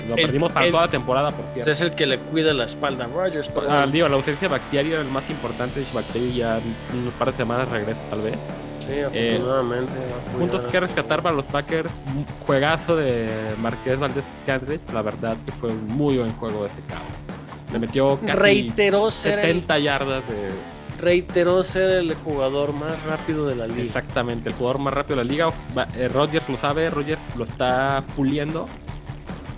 [0.08, 1.72] Lo perdimos para toda la temporada, por cierto.
[1.72, 3.52] Es el que le cuida la espalda a Rogers.
[3.68, 5.84] Ah, digo, la ausencia de Bacteria era el más importante.
[5.94, 8.36] Bacteria ya en un par de semanas regresa, tal vez.
[8.88, 9.94] sí, afortunadamente.
[9.94, 11.92] va a Puntos que rescatar para los Packers.
[12.16, 13.30] Un juegazo de
[13.60, 14.82] Marqués Valdés Scandrich.
[14.94, 17.06] La verdad que fue un muy buen juego de ese cabo.
[17.72, 20.50] Le metió casi reiteró ser, el, 70 yardas de.
[21.00, 23.82] reiteró ser el jugador más rápido de la liga.
[23.82, 25.54] Exactamente, el jugador más rápido de la liga.
[25.96, 28.68] Eh, Rodgers lo sabe, Rodgers lo está puliendo.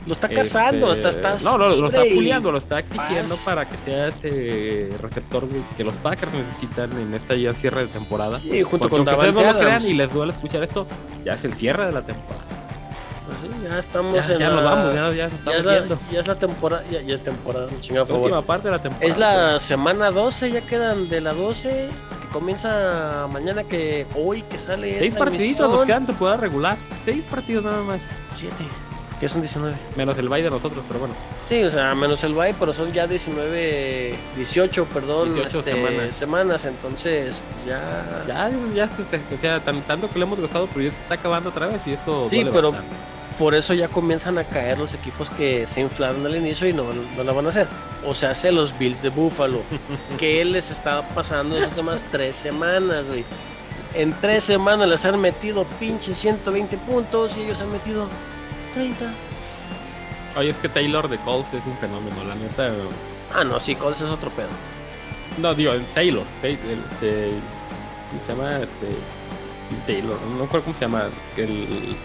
[0.05, 3.45] Lo está cazando, Este, está, está No, no, lo está puliendo, lo está exigiendo paz.
[3.45, 5.47] para que sea ese receptor
[5.77, 8.39] que los Packers necesitan en esta ya cierre de temporada.
[8.43, 10.85] Y junto Porque con ustedes no lo crean y les duele escuchar esto,
[11.23, 12.43] ya es el cierre de la temporada.
[13.25, 15.59] Pues sí, ya estamos Ya, en ya la, nos vamos, ya, ya nos ya estamos
[15.59, 15.99] es la, viendo.
[16.11, 18.21] ya es la temporada, ya, ya es temporada, La favor.
[18.23, 19.09] última parte de la temporada.
[19.09, 21.87] Es la semana 12, ya quedan de la 12,
[22.21, 25.87] que comienza mañana que hoy que sale Seis esta partiditos nos emisión.
[25.87, 26.77] quedan temporada regular.
[27.05, 27.99] Seis partidos nada más.
[28.35, 28.65] Siete,
[29.23, 29.73] que son 19.
[29.95, 31.15] Menos el bye de nosotros, pero bueno.
[31.47, 36.15] Sí, o sea, menos el bye, pero son ya 19, 18, perdón, 18 este, semanas.
[36.15, 38.23] semanas, entonces pues ya...
[38.27, 38.89] Ya, ya,
[39.35, 41.79] o sea, tan, tanto que le hemos gustado, pero ya se está acabando otra vez
[41.85, 42.95] y eso Sí, duele pero- bastante.
[43.39, 46.83] Por eso ya comienzan a caer los equipos que se inflaron al inicio y no,
[47.17, 47.65] no la van a hacer.
[48.05, 49.61] O sea, hace los Bills de Buffalo.
[50.19, 53.25] que les estaba pasando en las últimas tres semanas, güey.
[53.95, 58.05] En tres semanas les han metido pinche 120 puntos y ellos han metido
[58.73, 59.05] 30.
[60.37, 62.71] Oye, es que Taylor de Colts es un fenómeno, la neta.
[63.33, 64.47] Ah, no, sí, Colts es otro pedo.
[65.37, 66.23] No, digo, Taylor.
[66.41, 67.29] Este,
[68.09, 68.57] ¿Cómo se llama?
[68.59, 68.87] Este,
[69.87, 71.03] Taylor, no me acuerdo cómo se llama.
[71.37, 71.95] El,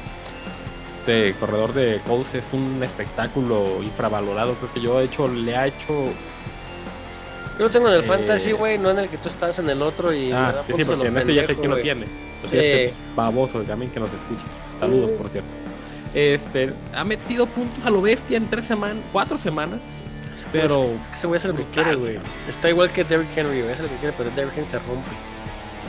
[0.99, 4.55] este corredor de Colts es un espectáculo infravalorado.
[4.55, 5.89] Creo que yo, de hecho, le ha hecho.
[7.59, 8.07] Yo lo tengo en el Eh.
[8.07, 10.65] fantasy, güey, no en el que tú estás, en el otro y me Ah, da
[10.67, 12.05] sí, porque en este ya sé quién lo tiene.
[12.45, 12.67] O sea, Sí.
[12.67, 14.45] este baboso también que nos escucha.
[14.79, 15.49] Saludos, por cierto.
[16.15, 19.81] Este, ha metido puntos a lo bestia en tres semanas, cuatro semanas.
[20.53, 22.19] Pero Es que ese güey es el que brutal, quiere, güey.
[22.49, 23.73] Está igual que Derrick Henry, güey.
[23.73, 25.11] Es el que quiere, pero Derrick Henry se rompe.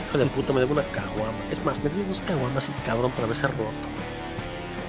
[0.08, 1.32] Hijo de puta, me debo una caguama.
[1.50, 3.64] Es más, me debo dos caguamas el cabrón para haberse roto.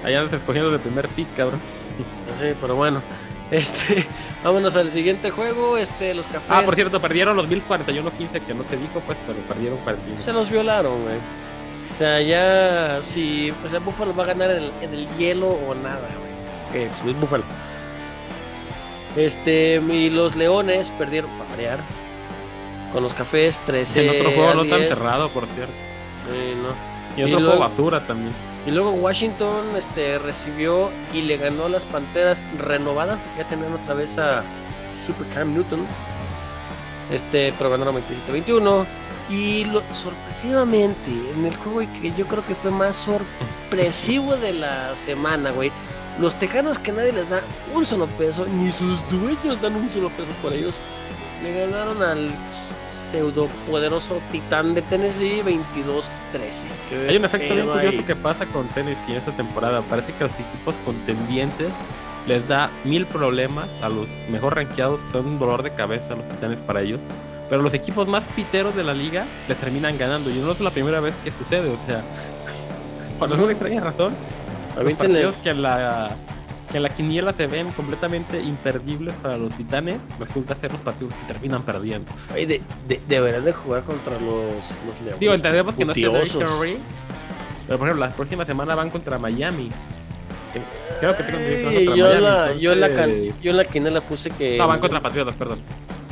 [0.04, 1.60] allá andas escogiendo el primer pick, cabrón.
[2.38, 3.00] Sí, pero bueno.
[3.50, 4.06] Este,
[4.44, 5.78] vámonos al siguiente juego.
[5.78, 6.50] Este, los cafés.
[6.50, 10.22] Ah, por cierto, perdieron los Bills 41-15, que no se dijo, pues, pero perdieron 41.
[10.22, 11.16] Se los violaron, güey.
[12.02, 15.46] O sea, ya si o sea, Buffalo va a ganar en el, en el hielo
[15.50, 16.72] o nada, güey.
[16.72, 17.44] Que pues, es Buffalo.
[19.16, 21.78] Este, y los Leones perdieron para variar.
[22.92, 24.88] Con los cafés 13 En otro juego a no tan 10.
[24.88, 25.72] cerrado, por cierto.
[26.26, 27.16] Sí, no.
[27.16, 28.34] Y Y otro luego- juego basura también.
[28.66, 33.74] Y luego Washington este, recibió y le ganó a las Panteras renovadas, porque ya tenían
[33.74, 34.42] otra vez a
[35.06, 35.86] Super Cam Newton.
[37.12, 38.86] Este, pero ganaron 27-21.
[39.32, 44.94] Y lo- sorpresivamente, en el juego que yo creo que fue más sorpresivo de la
[44.96, 45.72] semana, güey.
[46.20, 47.40] Los tejanos que nadie les da
[47.74, 50.74] un solo peso, ni sus dueños dan un solo peso por ellos,
[51.42, 52.30] le ganaron al
[53.10, 57.08] pseudo poderoso titán de Tennessee 22-13.
[57.08, 59.80] Hay un efecto bien curioso ahí- que pasa con Tennessee en esta temporada.
[59.82, 61.68] Parece que los equipos contendientes
[62.26, 63.68] les da mil problemas.
[63.82, 67.00] A los mejor rankeados son un dolor de cabeza los titanes para ellos.
[67.52, 70.30] Pero los equipos más piteros de la liga les terminan ganando.
[70.30, 71.68] Y no es la primera vez que sucede.
[71.68, 72.00] O sea,
[73.18, 74.14] por alguna extraña razón,
[74.74, 76.16] los partidos que en la
[76.70, 81.12] que en la quiniela se ven completamente imperdibles para los titanes, resulta ser los partidos
[81.12, 82.10] que terminan perdiendo.
[82.32, 84.54] Oye, de, de- deberían de jugar contra los,
[84.86, 85.20] los Leones.
[85.20, 86.58] Digo, entendemos que no es Derrick Putiosos.
[87.66, 89.68] Pero por ejemplo, la próxima semana van contra Miami.
[90.54, 90.62] Que-
[91.00, 93.64] Creo que tengo que contra yo, Miami, la, yo, en la entonces- yo en la
[93.66, 94.56] quinela puse que.
[94.56, 95.58] No, van contra Patriotas, perdón.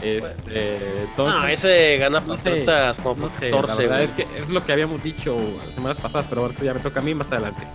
[0.02, 3.96] Este, entonces, No, ese gana no sé, Patriotas como no por sé, la 14, verdad
[3.96, 4.08] güey.
[4.08, 5.36] es que es lo que habíamos dicho
[5.66, 7.66] las semanas pasadas, pero bueno, eso ya me toca a mí más adelante.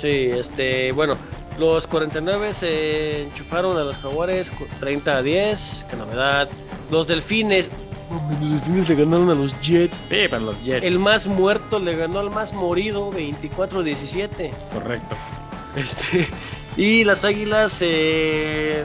[0.00, 1.16] Sí, este, bueno,
[1.58, 6.48] los 49 se enchufaron a los Jaguares cu- 30 a 10, qué novedad.
[6.90, 7.70] Los Delfines,
[8.10, 9.96] los Delfines le ganaron a los Jets.
[9.96, 10.84] Sí, pero los Jets.
[10.84, 14.50] El más muerto le ganó al más morido 24 a 17.
[14.72, 15.16] Correcto.
[15.76, 16.28] Este,
[16.76, 18.84] y las Águilas eh,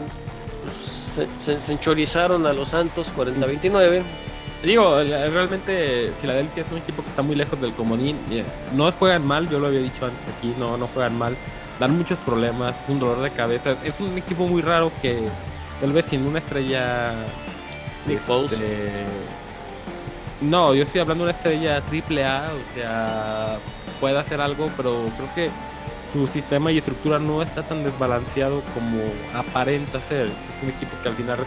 [1.16, 4.04] se, se- se enchorizaron a los Santos 40 a 29.
[4.64, 8.18] Digo, realmente Filadelfia es un equipo que está muy lejos del comodín.
[8.30, 8.44] Eh,
[8.74, 11.36] No juegan mal, yo lo había dicho antes aquí, no, no juegan mal.
[11.80, 13.76] Dan muchos problemas, es un dolor de cabeza.
[13.86, 15.18] Es un equipo muy raro que
[15.80, 17.14] tal vez sin una estrella.
[18.06, 18.20] Nick
[18.52, 18.92] este,
[20.42, 23.58] No, yo estoy hablando de una estrella triple A, o sea,
[24.02, 25.50] puede hacer algo, pero creo que
[26.14, 29.00] su sistema y estructura no está tan desbalanceado como
[29.34, 30.26] aparenta ser.
[30.28, 31.38] Es un equipo que al final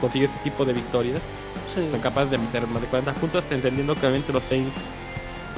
[0.00, 1.20] consigue ese tipo de victorias
[1.74, 1.86] Sí.
[1.90, 4.74] son capaces de meter más de 40 puntos, entendiendo que obviamente los Saints,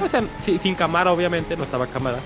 [0.05, 0.21] o sea,
[0.61, 2.19] sin Camara obviamente, no estaba Camara,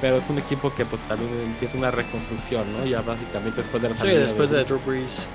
[0.00, 2.84] pero es un equipo que pues también empieza una reconstrucción, ¿no?
[2.86, 5.26] Ya básicamente después de la Sí, después de Drew Brees.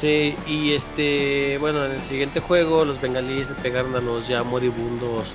[0.00, 5.34] Sí, y este, bueno, en el siguiente juego los bengalíes pegaron a los ya moribundos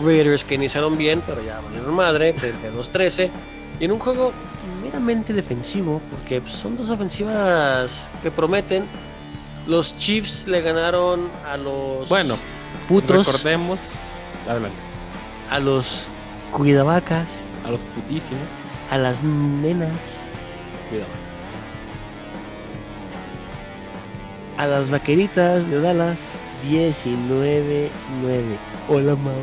[0.00, 3.30] Raiders que iniciaron bien, pero ya valieron madre, 32-13.
[3.80, 4.32] Y en un juego
[4.82, 8.86] meramente defensivo, porque son dos ofensivas que prometen.
[9.66, 12.36] Los Chiefs le ganaron a los Bueno,
[12.88, 13.80] putos, recordemos,
[14.48, 14.78] adelante,
[15.50, 16.06] a los
[16.52, 17.28] cuidavacas,
[17.64, 18.46] a los putísimos,
[18.90, 19.90] a las nenas,
[20.88, 21.26] cuidado.
[24.56, 26.18] a las vaqueritas de Dallas
[26.64, 27.18] 19-9.
[28.88, 29.34] Hola, Mau.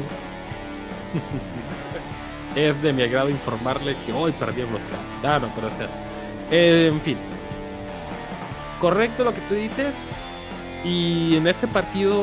[2.55, 4.81] Es de mi agrado informarle que hoy los Cowboys.
[5.23, 5.87] Ah, no, pero o sea,
[6.51, 7.17] eh, en fin.
[8.79, 9.93] Correcto lo que tú dices.
[10.85, 12.21] Y en este partido,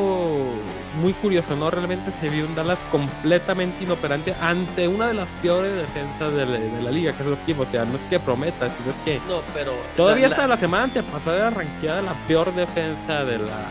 [1.00, 1.70] muy curioso, ¿no?
[1.70, 6.58] Realmente se vio un Dallas completamente inoperante ante una de las peores defensas de la,
[6.58, 7.62] de la liga, que es el equipo.
[7.62, 9.72] O sea, no es que prometa, sino es que No, pero.
[9.96, 13.68] todavía o sea, hasta la semana antepasada era rankeada la peor defensa de la,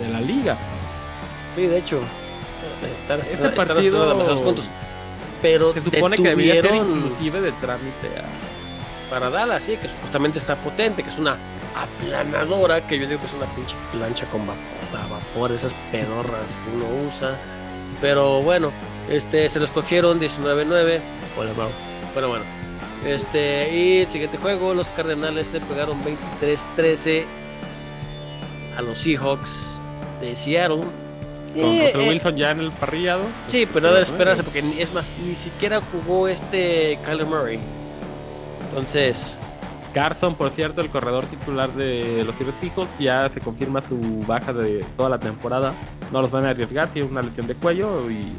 [0.00, 0.58] de la liga.
[1.54, 2.00] Sí, de hecho.
[3.00, 4.64] Están, Ese están partido- haciendo demasiados puntos.
[5.42, 10.38] Pero Se supone que debía ser inclusive de trámite a, para Dallas, sí, que supuestamente
[10.38, 11.36] está potente, que es una
[11.76, 14.62] aplanadora, que yo digo que es una pinche plancha con vapor,
[15.02, 17.36] a vapor, esas pedorras que uno usa.
[18.00, 18.70] Pero bueno,
[19.10, 21.00] este se los cogieron 19-9.
[21.36, 21.68] Hola, Mau.
[22.14, 22.44] Bueno, bueno.
[23.06, 25.98] Este, y el siguiente juego, los Cardenales le pegaron
[26.40, 27.24] 23-13
[28.78, 29.80] a los Seahawks
[30.22, 30.80] de Seattle.
[31.54, 33.22] Con Russell eh, Wilson ya en el parrillado.
[33.46, 37.58] Sí, pero nada de esperarse porque es más, ni siquiera jugó este Kyler Murray.
[38.68, 39.38] Entonces,
[39.92, 43.96] Carson, por cierto, el corredor titular de los Seahawks, ya se confirma su
[44.26, 45.72] baja de toda la temporada.
[46.12, 48.32] No los van a arriesgar, tiene una lesión de cuello y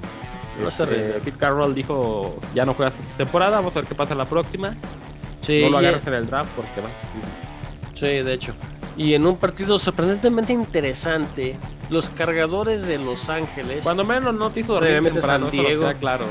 [0.61, 0.95] No se este.
[1.23, 4.75] Pete Carroll dijo ya no juega esta temporada, vamos a ver qué pasa la próxima.
[5.41, 6.91] sí, no lo y- agarres en el draft porque vas.
[7.93, 8.53] sí, de hecho.
[8.97, 11.57] Y en un partido sorprendentemente interesante,
[11.89, 13.83] los cargadores de Los Ángeles.
[13.83, 15.91] Cuando menos no te hizo dormir temprano, San Diego.
[15.99, 16.25] claro.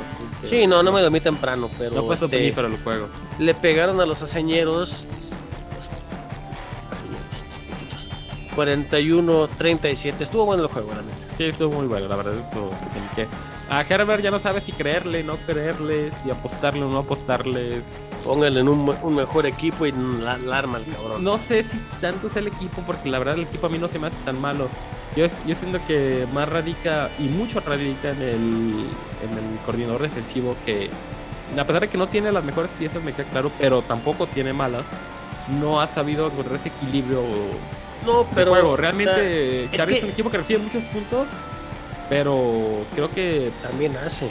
[0.48, 3.08] Sí, no, no me dormí temprano, pero no fue este, el juego.
[3.38, 5.06] le pegaron a los aceñeros.
[8.56, 10.20] 41-37.
[10.20, 11.36] Estuvo bueno el juego, la neta.
[11.36, 13.26] Sí, estuvo muy bueno, la verdad, eso tiene que.
[13.68, 17.82] A Herbert ya no sabe si creerle, no creerle, si apostarle o no apostarles.
[18.24, 21.22] Pónganle en un, un mejor equipo y la, la arma el cabrón.
[21.22, 23.88] No sé si tanto es el equipo, porque la verdad el equipo a mí no
[23.88, 24.68] se me hace tan malo.
[25.14, 28.34] Yo, yo siento que más radica, y mucho radica en el,
[29.22, 30.88] en el coordinador defensivo, que
[31.56, 34.52] a pesar de que no tiene las mejores piezas, me queda claro, pero tampoco tiene
[34.54, 34.82] malas,
[35.60, 37.20] no ha sabido encontrar ese equilibrio
[38.06, 38.50] No, de pero.
[38.52, 38.76] juego.
[38.76, 41.26] Realmente, es Charlie es que- un equipo que recibe muchos puntos,
[42.08, 44.28] pero creo que También hace.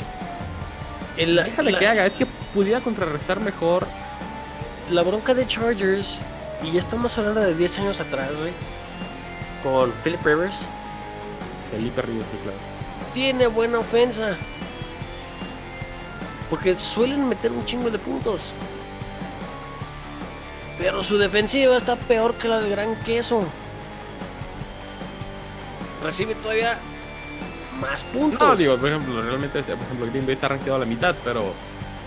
[1.16, 3.88] El- déjale la- que haga, es que pudiera contrarrestar mejor.
[4.90, 6.20] la bronca de Chargers,
[6.62, 8.52] y ya estamos hablando de 10 años atrás, güey,
[9.64, 10.56] con Philip Rivers,
[11.72, 12.58] Felipe sí, claro.
[13.14, 14.36] tiene buena ofensa.
[16.50, 18.52] Porque suelen meter un chingo de puntos.
[20.78, 23.44] Pero su defensiva está peor que la del Gran Queso.
[26.04, 26.78] Recibe todavía
[27.80, 28.40] más puntos.
[28.40, 31.54] No, digo, por ejemplo, realmente, por ejemplo, Green Bay está rankeado a la mitad, pero.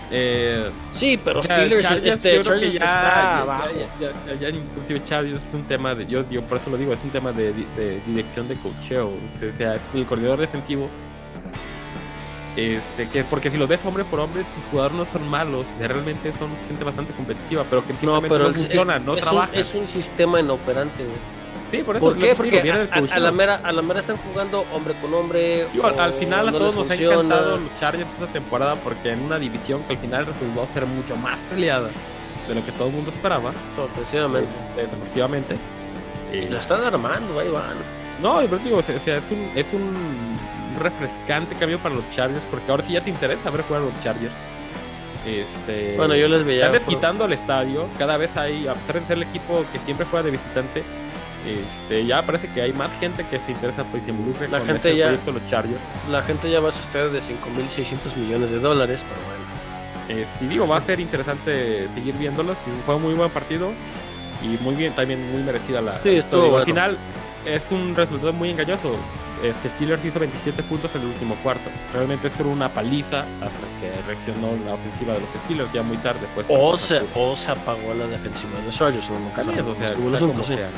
[0.09, 3.45] Eh, sí, pero o sea, Steelers, Chargers, este, Chargers ya, está
[3.75, 6.05] ya- ya- ya- ya inclusive Chargers es un tema de.
[6.05, 9.07] Yo, yo por eso lo digo, es un tema de, de dirección de cocheo.
[9.09, 10.89] O sea, el coordinador defensivo.
[12.55, 16.31] Este, que porque si lo ves hombre por hombre, sus jugadores no son malos, realmente
[16.39, 19.51] son gente bastante competitiva, pero que No, simplemente pero no el- funciona, no es, trabaja.
[19.53, 21.17] un, es un sistema inoperante, güey.
[21.71, 22.27] Sí, por eso ¿Por qué?
[22.29, 25.67] que Porque a, a- la mera, a la mera están jugando hombre con hombre.
[25.73, 29.11] Digo, al, al final a no todos nos ha encantado los Chargers esta temporada porque
[29.11, 31.89] en una división que al final resultó ser mucho más peleada
[32.47, 34.49] de lo que todo el mundo esperaba, Sorpresivamente.
[34.69, 35.55] este, deportivamente.
[36.31, 37.75] Y Eh, la están armando, ahí van.
[38.21, 40.39] no, yo digo, o sea, o sea, es un, es un
[40.79, 43.99] refrescante cambio para los Chargers porque ahora sí ya te interesa ver jugar a los
[44.01, 44.31] Chargers.
[45.25, 46.63] Este, Bueno, yo les veía.
[46.63, 49.65] Tal vez por- quitando el estadio, cada vez hay, a pesar de ser el equipo
[49.73, 50.83] que siempre juega de visitante,
[51.45, 54.67] este, ya parece que hay más gente que se interesa pues, se involucra La con
[54.67, 55.79] gente este ya- proyecto los Chargers.
[56.09, 60.21] La gente ya va a ustedes de 5.600 millones de dólares, pero bueno.
[60.21, 62.57] Este, digo, va a ser interesante seguir viéndolos.
[62.85, 63.71] Fue un muy buen partido
[64.41, 66.01] y muy bien, también muy merecida la.
[66.01, 66.57] Sí, estuvo bueno.
[66.57, 66.97] Al final
[67.45, 68.95] es un resultado muy engañoso.
[69.43, 71.69] Este Steelers hizo 27 puntos en el último cuarto.
[71.93, 76.21] Realmente fue una paliza hasta que reaccionó la ofensiva de los Steelers ya muy tarde.
[76.33, 79.75] Pues, O se, o se apagó la defensiva de los Chargers, no También, o
[80.43, 80.69] sea,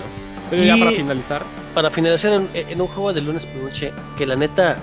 [0.52, 1.42] Y- para finalizar,
[1.74, 4.76] Para finalizar en, en un juego de lunes por noche, que la neta,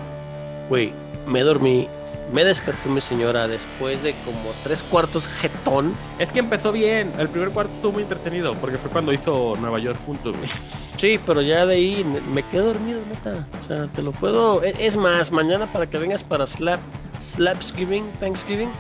[0.69, 0.93] güey,
[1.27, 1.89] me dormí,
[2.33, 5.93] me despertó mi señora después de como tres cuartos jetón.
[6.19, 7.13] es que empezó bien.
[7.19, 10.37] El primer cuarto estuvo muy entretenido porque fue cuando hizo Nueva York puntos.
[10.37, 10.51] güey.
[10.97, 13.47] Sí, pero ya de ahí me- me quedé dormido, neta.
[13.63, 14.63] O sea, te lo puedo.
[14.65, 16.81] e- Es más, mañana para que vengas para Slap,
[17.21, 18.71] Slapsgiving, Thanksgiving.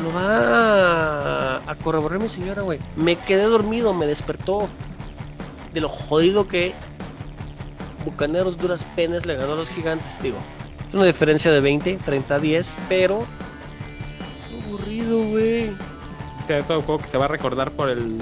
[0.00, 2.78] Lo va a, corroborar mi señora, güey.
[2.96, 4.68] Me quedé dormido, me despertó.
[5.74, 6.74] De lo jodido que
[8.04, 10.20] Bucaneros duras penas le ganó a los gigantes.
[10.22, 10.36] Digo,
[10.88, 13.24] es una diferencia de 20, 30 a 10, pero.
[14.48, 15.76] qué Aburrido, güey.
[16.40, 18.18] Este es un juego que se va a recordar por el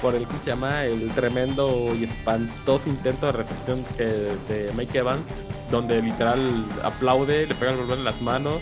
[0.00, 0.84] por el ¿cómo se llama?
[0.84, 5.22] el tremendo y espantoso intento de recepción que, de Mike Evans
[5.72, 6.38] donde literal
[6.84, 8.60] aplaude, le pega el balón en las manos,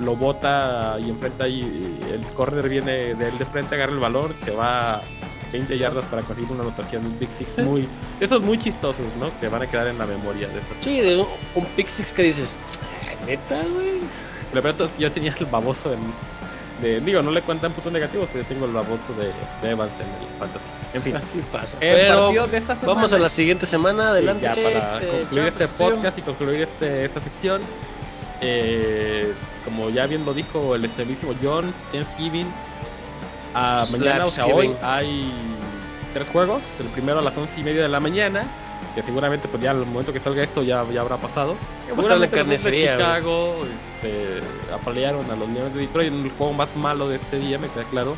[0.00, 1.62] lo bota y enfrenta y
[2.12, 5.00] el corner viene de él de frente, agarra el balón, se va
[5.52, 7.88] 20 yardas para conseguir una anotación, un Big Six muy,
[8.20, 9.30] esos muy chistosos, ¿no?
[9.40, 10.74] Que van a quedar en la memoria de esto.
[10.80, 12.58] Sí, de un, un pick six que dices,
[13.08, 14.00] "Ay, neta, güey.
[14.52, 16.00] Es que yo tenía el baboso en,
[16.80, 19.26] de, digo, no le cuentan puntos negativos, pero yo tengo el baboso de,
[19.66, 20.64] de Evans en el fantasy.
[20.92, 21.16] En fin.
[21.16, 21.76] Así pasa.
[21.80, 22.94] El Pero partido de esta semana.
[22.94, 24.10] vamos a la siguiente semana.
[24.10, 24.42] Adelante.
[24.44, 27.62] ya para este, concluir este podcast y concluir este, esta sección.
[28.44, 29.34] Eh,
[29.64, 32.46] como ya bien lo dijo el excelentísimo John, Thanksgiving.
[33.54, 35.32] a mañana, o sea, hoy hay
[36.12, 36.62] tres juegos.
[36.80, 38.44] El primero a las once y media de la mañana.
[38.94, 41.56] Que seguramente pues ya al momento que salga esto ya, ya habrá pasado.
[41.88, 42.58] En Seguramente güey.
[42.58, 44.40] Chicago este,
[44.72, 47.68] apalearon a los Leones de Detroit en el juego más malo de este día, me
[47.68, 48.16] queda claro.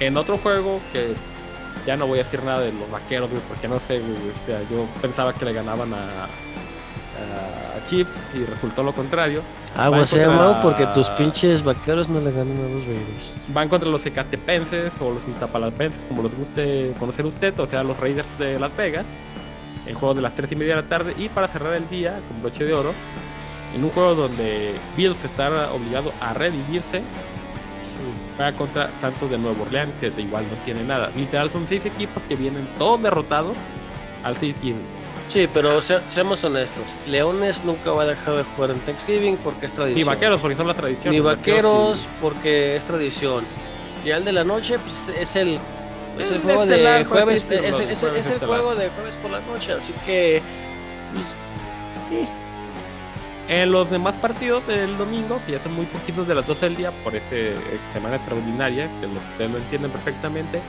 [0.00, 1.14] En otro juego que
[1.86, 4.60] ya no voy a decir nada de los vaqueros, porque no sé, güey, o sea,
[4.70, 6.26] yo pensaba que le ganaban a,
[7.20, 9.42] a Chiefs y resultó lo contrario.
[9.76, 12.84] Agua Va se ha contra- llamado porque tus pinches vaqueros no le ganan a los
[12.86, 13.36] Raiders.
[13.48, 17.98] Van contra los ecatepenses o los iztapalapenses, como los guste conocer usted, o sea, los
[17.98, 19.04] Raiders de Las Vegas,
[19.86, 21.14] en juego de las 3 y media de la tarde.
[21.16, 22.92] Y para cerrar el día con broche de oro,
[23.74, 27.02] en un juego donde Bills está obligado a redimirse,
[28.40, 31.10] va contra Santos de Nuevo Orleans, que de igual no tiene nada.
[31.16, 33.56] Literal, son seis equipos que vienen todos derrotados
[34.24, 34.56] al 6
[35.28, 36.96] Sí, pero se- seamos honestos.
[37.06, 40.06] Leones nunca va a dejar de jugar en Thanksgiving porque es Ni tradición.
[40.08, 41.12] vaqueros, porque son las tradiciones.
[41.12, 43.44] Ni vaqueros porque es tradición.
[44.04, 45.58] Y al de la noche, pues es el.
[46.18, 47.50] Es el El juego de por así jueves, es,
[47.80, 50.40] el es- el juego de jueves por la noche, así que
[51.12, 51.26] pues,
[53.48, 56.76] En los demás partidos del domingo, que ya son muy poquitos de las 12 del
[56.76, 57.34] día, por esa
[57.94, 60.60] semana extraordinaria, que ustedes lo entienden perfectamente.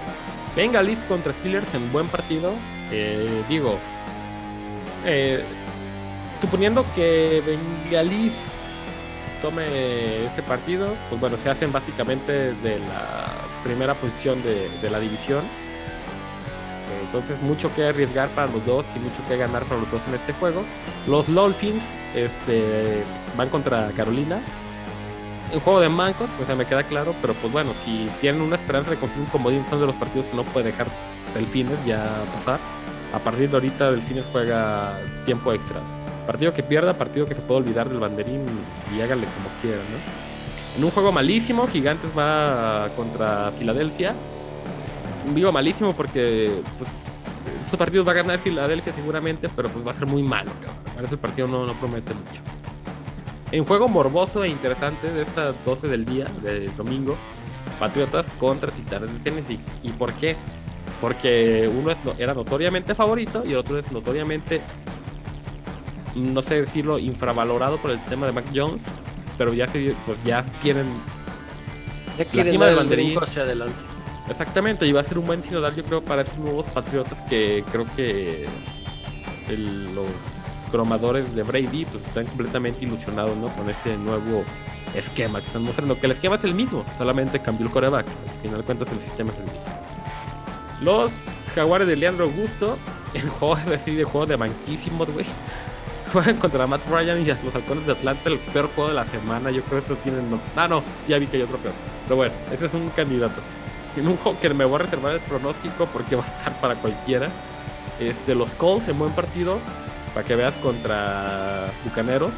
[0.55, 2.51] Bengalis contra Steelers en buen partido.
[2.91, 3.77] Eh, digo,
[5.05, 5.43] eh,
[6.41, 8.33] suponiendo que Bengalis
[9.41, 13.27] tome ese partido, pues bueno, se hacen básicamente de la
[13.63, 15.43] primera posición de, la división.
[16.89, 20.01] Este, Entonces, mucho que arriesgar para los dos y mucho que ganar para los dos
[20.07, 20.63] en este juego.
[21.07, 21.83] Los Dolphins
[22.15, 23.03] este,
[23.37, 24.39] van contra Carolina.
[25.51, 28.55] Un juego de mancos, o sea, me queda claro, pero pues bueno, si tienen una
[28.55, 30.85] esperanza de conseguir un comodín, son de los partidos que no puede dejar
[31.33, 32.59] Delfines ya pasar.
[33.13, 35.79] A partir de ahorita, Delfines juega tiempo extra.
[36.27, 38.45] Partido que pierda, partido que se puede olvidar del banderín
[38.95, 40.77] y hágale como quiera, ¿no?
[40.77, 44.13] En un juego malísimo, Gigantes va contra Filadelfia.
[45.33, 46.89] Digo malísimo porque pues
[47.65, 50.77] esos partidos va a ganar Filadelfia seguramente, pero pues va a ser muy malo, cabrón.
[50.95, 52.41] Parece el partido no, no promete mucho.
[53.51, 57.15] En juego morboso e interesante de estas 12 del día, del domingo,
[57.79, 59.59] Patriotas contra Titanes de Tennessee.
[59.81, 60.35] ¿Y por qué?
[61.01, 64.61] Porque uno era notoriamente favorito y el otro es notoriamente,
[66.15, 68.83] no sé decirlo, infravalorado por el tema de Mac Jones,
[69.37, 70.87] pero ya, pues ya tienen
[72.17, 73.17] Ya quieren cima del el banderín.
[73.21, 73.75] hacia adelante.
[74.29, 77.63] Exactamente, y va a ser un buen sinodal, yo creo, para esos nuevos patriotas que
[77.71, 78.45] creo que
[79.47, 80.05] el- los
[80.71, 83.47] cromadores de Brady pues están completamente ilusionados ¿no?
[83.47, 84.43] con este nuevo
[84.93, 85.97] esquema que están mostrando.
[85.99, 88.05] Que el esquema es el mismo, solamente cambió el coreback.
[88.05, 89.78] Al final de cuentas, el sistema es el mismo.
[90.81, 91.11] Los
[91.55, 92.77] jaguares de Leandro Augusto,
[93.13, 95.25] en juego así de juego de banquísimos, güey.
[96.13, 99.51] Juegan contra Matt Ryan y los halcones de Atlanta, el peor juego de la semana.
[99.51, 100.31] Yo creo que eso tienen.
[100.31, 101.73] No, ah, no, ya vi que hay otro peor.
[102.05, 103.41] Pero bueno, ese es un candidato.
[103.95, 106.75] En un juego que me voy a reservar el pronóstico porque va a estar para
[106.75, 107.29] cualquiera.
[107.99, 109.59] Este, los Colts en buen partido,
[110.13, 112.31] para que veas contra Bucaneros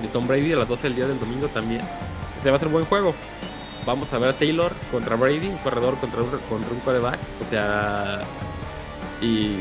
[0.00, 1.82] de Tom Brady a las 12 del día del domingo también.
[2.36, 3.14] Este va a ser buen juego.
[3.86, 7.18] Vamos a ver a Taylor contra Brady, un corredor contra un, contra un quarterback.
[7.46, 8.20] O sea,
[9.20, 9.56] y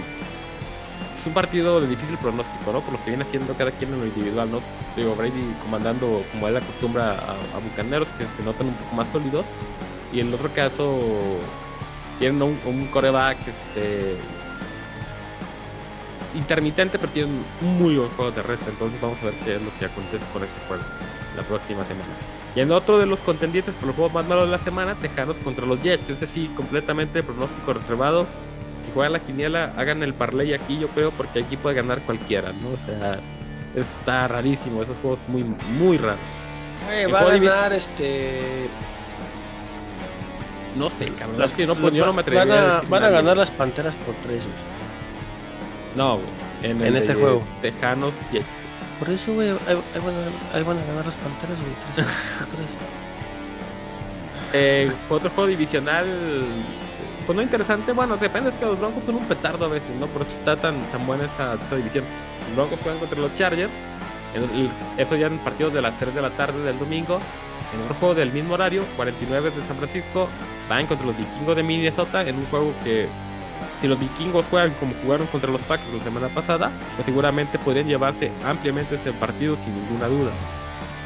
[1.19, 2.81] es un partido de difícil pronóstico, ¿no?
[2.81, 4.61] Por lo que viene haciendo cada quien en lo individual, ¿no?
[4.95, 9.07] Digo, Brady comandando como él acostumbra a, a Bucaneros, que se notan un poco más
[9.11, 9.45] sólidos.
[10.13, 10.99] Y en el otro caso,
[12.19, 14.15] tienen un, un coreback este,
[16.35, 18.71] intermitente, pero tienen muy buen juego terrestre.
[18.71, 20.83] Entonces vamos a ver qué es lo que acontece con este juego
[21.35, 22.32] la próxima semana.
[22.55, 25.37] Y en otro de los contendientes por los juegos más malos de la semana, Tejanos
[25.37, 26.09] contra los Jets.
[26.09, 28.27] Ese sí, completamente pronóstico reservado.
[28.85, 32.51] Si juegan la quiniela, hagan el parlay aquí, yo creo, porque aquí puede ganar cualquiera,
[32.53, 32.69] ¿no?
[32.69, 33.19] O sea,
[33.75, 34.83] está rarísimo.
[34.83, 36.19] Esos juegos muy, muy raros.
[36.91, 38.67] El va a ganar este.
[40.77, 41.39] No sé, cabrón.
[41.39, 43.37] las- es que no, pues, yo no me atrevería van a, decir van a ganar
[43.37, 44.55] las panteras por tres, güey.
[45.95, 46.27] No, güey.
[46.63, 47.43] En, En el este juego.
[47.61, 48.45] Tejanos Jets.
[49.03, 49.57] Por eso, güey, ahí,
[50.53, 51.73] ahí van a, ganar las panteras, güey.
[51.93, 52.69] tres tres.
[54.55, 56.05] Eh, otro juego divisional,
[57.25, 57.91] pues no interesante.
[57.91, 60.05] Bueno, depende, es que los Broncos son un petardo a veces, ¿no?
[60.05, 62.05] Por eso está tan, tan buena esa, división.
[62.47, 63.71] Los Broncos juegan contra los Chargers.
[64.95, 67.19] eso ya en partidos de las 3 de la tarde del domingo.
[67.73, 70.29] En otro juego del mismo horario, 49 de San Francisco,
[70.69, 73.07] van contra los vikingos de Minnesota en un juego que
[73.81, 77.87] si los vikingos juegan como jugaron contra los Packers la semana pasada, pues seguramente podrían
[77.87, 80.31] llevarse ampliamente ese partido sin ninguna duda.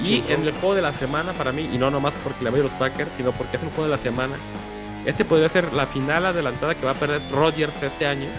[0.04, 2.60] Y en el juego de la semana para mí, y no nomás porque le voy
[2.60, 4.36] a los Packers, sino porque es el juego de la semana,
[5.06, 8.28] este podría ser la final adelantada que va a perder Rodgers este año.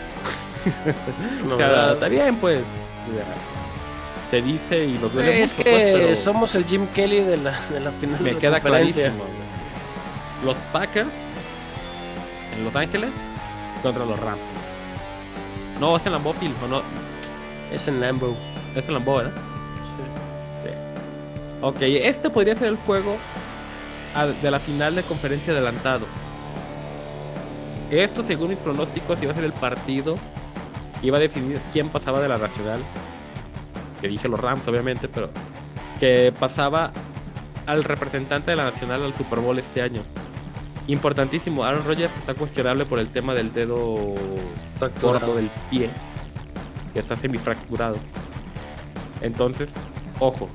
[1.47, 2.61] No, o sea, está bien, pues.
[4.31, 7.37] se dice y nos duele es mucho, que pues, pero somos el Jim Kelly de
[7.39, 9.25] la, de la final me de queda clarísimo.
[10.45, 11.09] Los Packers
[12.57, 13.11] en Los Ángeles
[13.83, 14.41] contra los Rams.
[15.81, 16.83] No, es en Lambeau Field, o no,
[17.73, 18.35] Es en Lambeau.
[18.75, 19.33] es en Lambeau, ¿verdad?
[21.61, 23.17] Ok, este podría ser el juego
[24.43, 26.07] de la final de conferencia adelantado.
[27.91, 30.15] Esto, según mis pronósticos, iba a ser el partido
[31.01, 32.81] que iba a definir quién pasaba de la nacional.
[34.01, 35.31] Que dije los Rams, obviamente, pero
[35.99, 36.93] que pasaba
[37.67, 40.03] al representante de la nacional al Super Bowl este año.
[40.89, 44.15] Importantísimo, Aaron Rodgers está cuestionable por el tema del dedo
[45.03, 45.91] gordo del pie,
[46.95, 47.97] que está semifracturado.
[49.21, 49.71] Entonces,
[50.19, 50.49] ojo,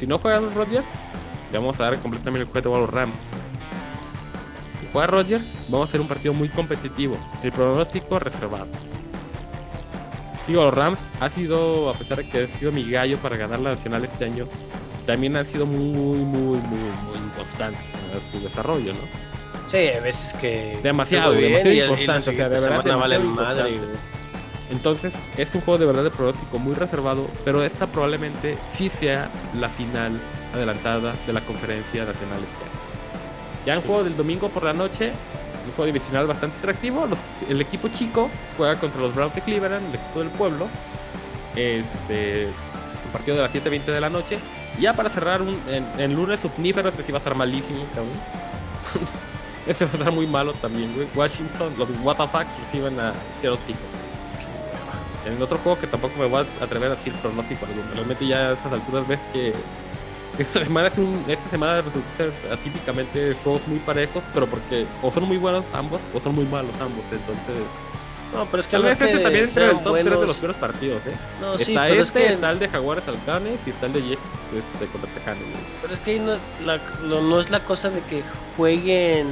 [0.00, 0.86] si no juegan los Rodgers,
[1.52, 3.16] le vamos a dar completamente el juego a los Rams.
[4.80, 7.16] Si juega Rodgers, vamos a hacer un partido muy competitivo.
[7.44, 8.66] El pronóstico reservado.
[10.48, 13.60] Digo, los Rams ha sido, a pesar de que ha sido mi gallo para ganar
[13.60, 14.48] la nacional este año,
[15.06, 19.25] también han sido muy, muy, muy, muy inconstantes en su desarrollo, ¿no?
[19.70, 20.78] Sí, hay veces que.
[20.82, 23.78] Demasiado, bien, demasiado inconstante, o sea, de verdad, vale madre.
[24.70, 29.28] Entonces, es un juego de verdad de pronóstico muy reservado, pero esta probablemente sí sea
[29.58, 30.12] la final
[30.54, 32.76] adelantada de la conferencia nacional este año.
[33.64, 35.12] Ya en juego del domingo por la noche,
[35.66, 37.06] un juego divisional bastante atractivo.
[37.06, 37.18] los-
[37.48, 40.68] el equipo chico juega contra los Browns de Cleveland, el equipo del pueblo.
[41.54, 42.46] Este,
[43.06, 44.38] un partido de las 7:20 de la noche.
[44.78, 47.84] Y Ya para cerrar, un, en, en lunes omnífero, este sí va a estar malísimo,
[47.94, 48.12] cabrón.
[49.66, 51.08] Este va a estar muy malo también, güey.
[51.14, 54.06] Washington, los WTFs reciben a Seattle Seahawks.
[55.26, 57.86] En otro juego que tampoco me voy a atrever a decir pronóstico alguno.
[57.94, 59.52] Realmente ya a estas alturas ves que
[60.38, 65.10] esta semana, es un, esta semana resulta ser atípicamente juegos muy parejos, pero porque o
[65.10, 67.04] son muy buenos ambos o son muy malos ambos.
[67.10, 67.64] Entonces
[68.34, 70.26] No, pero es que es que ese también entra en el top 3 de buenos.
[70.28, 71.16] los peores partidos, ¿eh?
[71.40, 73.92] No, sí, está pero es este, que, está el de Jaguares Alcanes y está el
[73.94, 74.20] de Jets
[74.74, 75.42] este, contra Tejanos.
[75.42, 75.54] güey.
[75.80, 76.36] pero es que ahí no,
[76.66, 78.22] la- lo- no es la cosa de que
[78.56, 79.28] jueguen,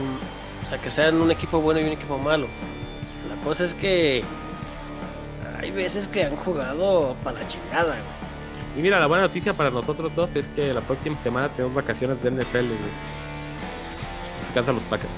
[0.66, 2.46] o sea, que sean un equipo bueno y un equipo malo.
[3.28, 4.22] La cosa es que
[5.60, 8.78] hay veces que han jugado para la chingada, güey.
[8.78, 12.22] Y mira, la buena noticia para nosotros dos es que la próxima semana tenemos vacaciones
[12.22, 12.78] de NFL, güey.
[14.46, 15.10] Descansan los Packers.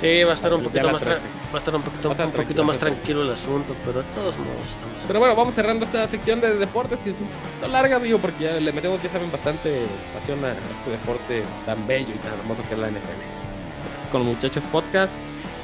[0.00, 1.20] Sí, va a estar un poquito más, tra- 13.
[1.56, 5.02] Va a estar un poquito, un más tranquilo el asunto, pero de todos modos estamos.
[5.06, 8.44] Pero bueno, vamos cerrando esta sección de deportes y es un poquito larga, amigo, porque
[8.44, 12.62] ya le metemos, ya saben, bastante pasión a este deporte tan bello y tan hermoso
[12.68, 12.98] que es la NFL.
[12.98, 15.12] Entonces, con los muchachos podcast,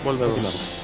[0.02, 0.30] Volvemos.
[0.30, 0.82] Continuamos.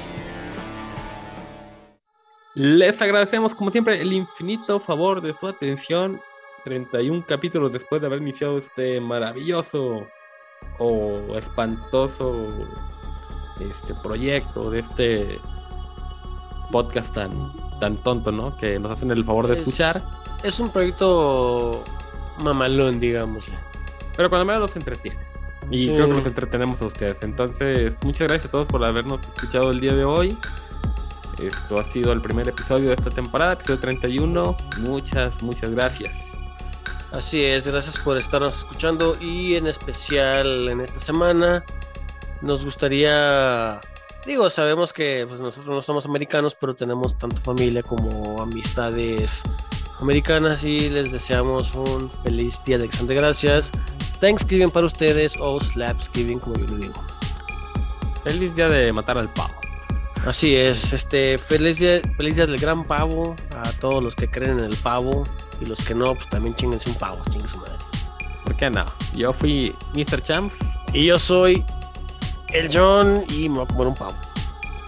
[2.53, 6.21] les agradecemos como siempre el infinito favor de su atención.
[6.65, 10.05] 31 capítulos después de haber iniciado este maravilloso
[10.77, 12.47] o espantoso
[13.59, 15.39] este proyecto de este
[16.71, 18.57] podcast tan tan tonto, ¿no?
[18.57, 20.03] Que nos hacen el favor de Es- escuchar,
[20.43, 21.83] Es un proyecto
[22.43, 23.45] mamalón, digamos.
[24.17, 25.17] pero cuando menos nos entretiene.
[25.71, 25.93] Y Sí.
[25.93, 27.17] creo que nos entretenemos a ustedes.
[27.21, 30.37] Entonces, muchas gracias a todos por habernos escuchado el día de hoy.
[31.41, 34.57] Esto ha sido el primer episodio de esta temporada, episodio 31.
[34.79, 36.17] Muchas, muchas gracias.
[37.11, 41.63] Así es, gracias por estarnos escuchando y en especial en esta semana
[42.41, 43.79] nos gustaría,
[44.25, 49.43] digo, sabemos que pues, nosotros no somos americanos, pero tenemos tanto familia como amistades
[49.99, 53.71] americanas y les deseamos un feliz día de acción de gracias,
[54.19, 57.03] Thanksgiving para ustedes o Slapsgiving como yo le digo.
[58.23, 59.53] Feliz día de matar al pavo.
[60.25, 64.59] Así es, este feliz día, feliz día del gran pavo a todos los que creen
[64.59, 65.23] en el pavo
[65.61, 67.75] y los que no, pues también chinguense un pavo, chingue su madre.
[68.43, 68.83] ¿Por qué no?
[69.15, 70.21] Yo fui Mr.
[70.21, 70.57] Champs.
[70.93, 71.63] Y yo soy
[72.53, 74.15] el John y me voy a comer un pavo.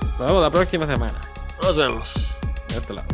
[0.02, 1.20] Nos vemos la próxima semana.
[1.62, 2.36] Nos vemos.
[2.70, 3.08] De este lado.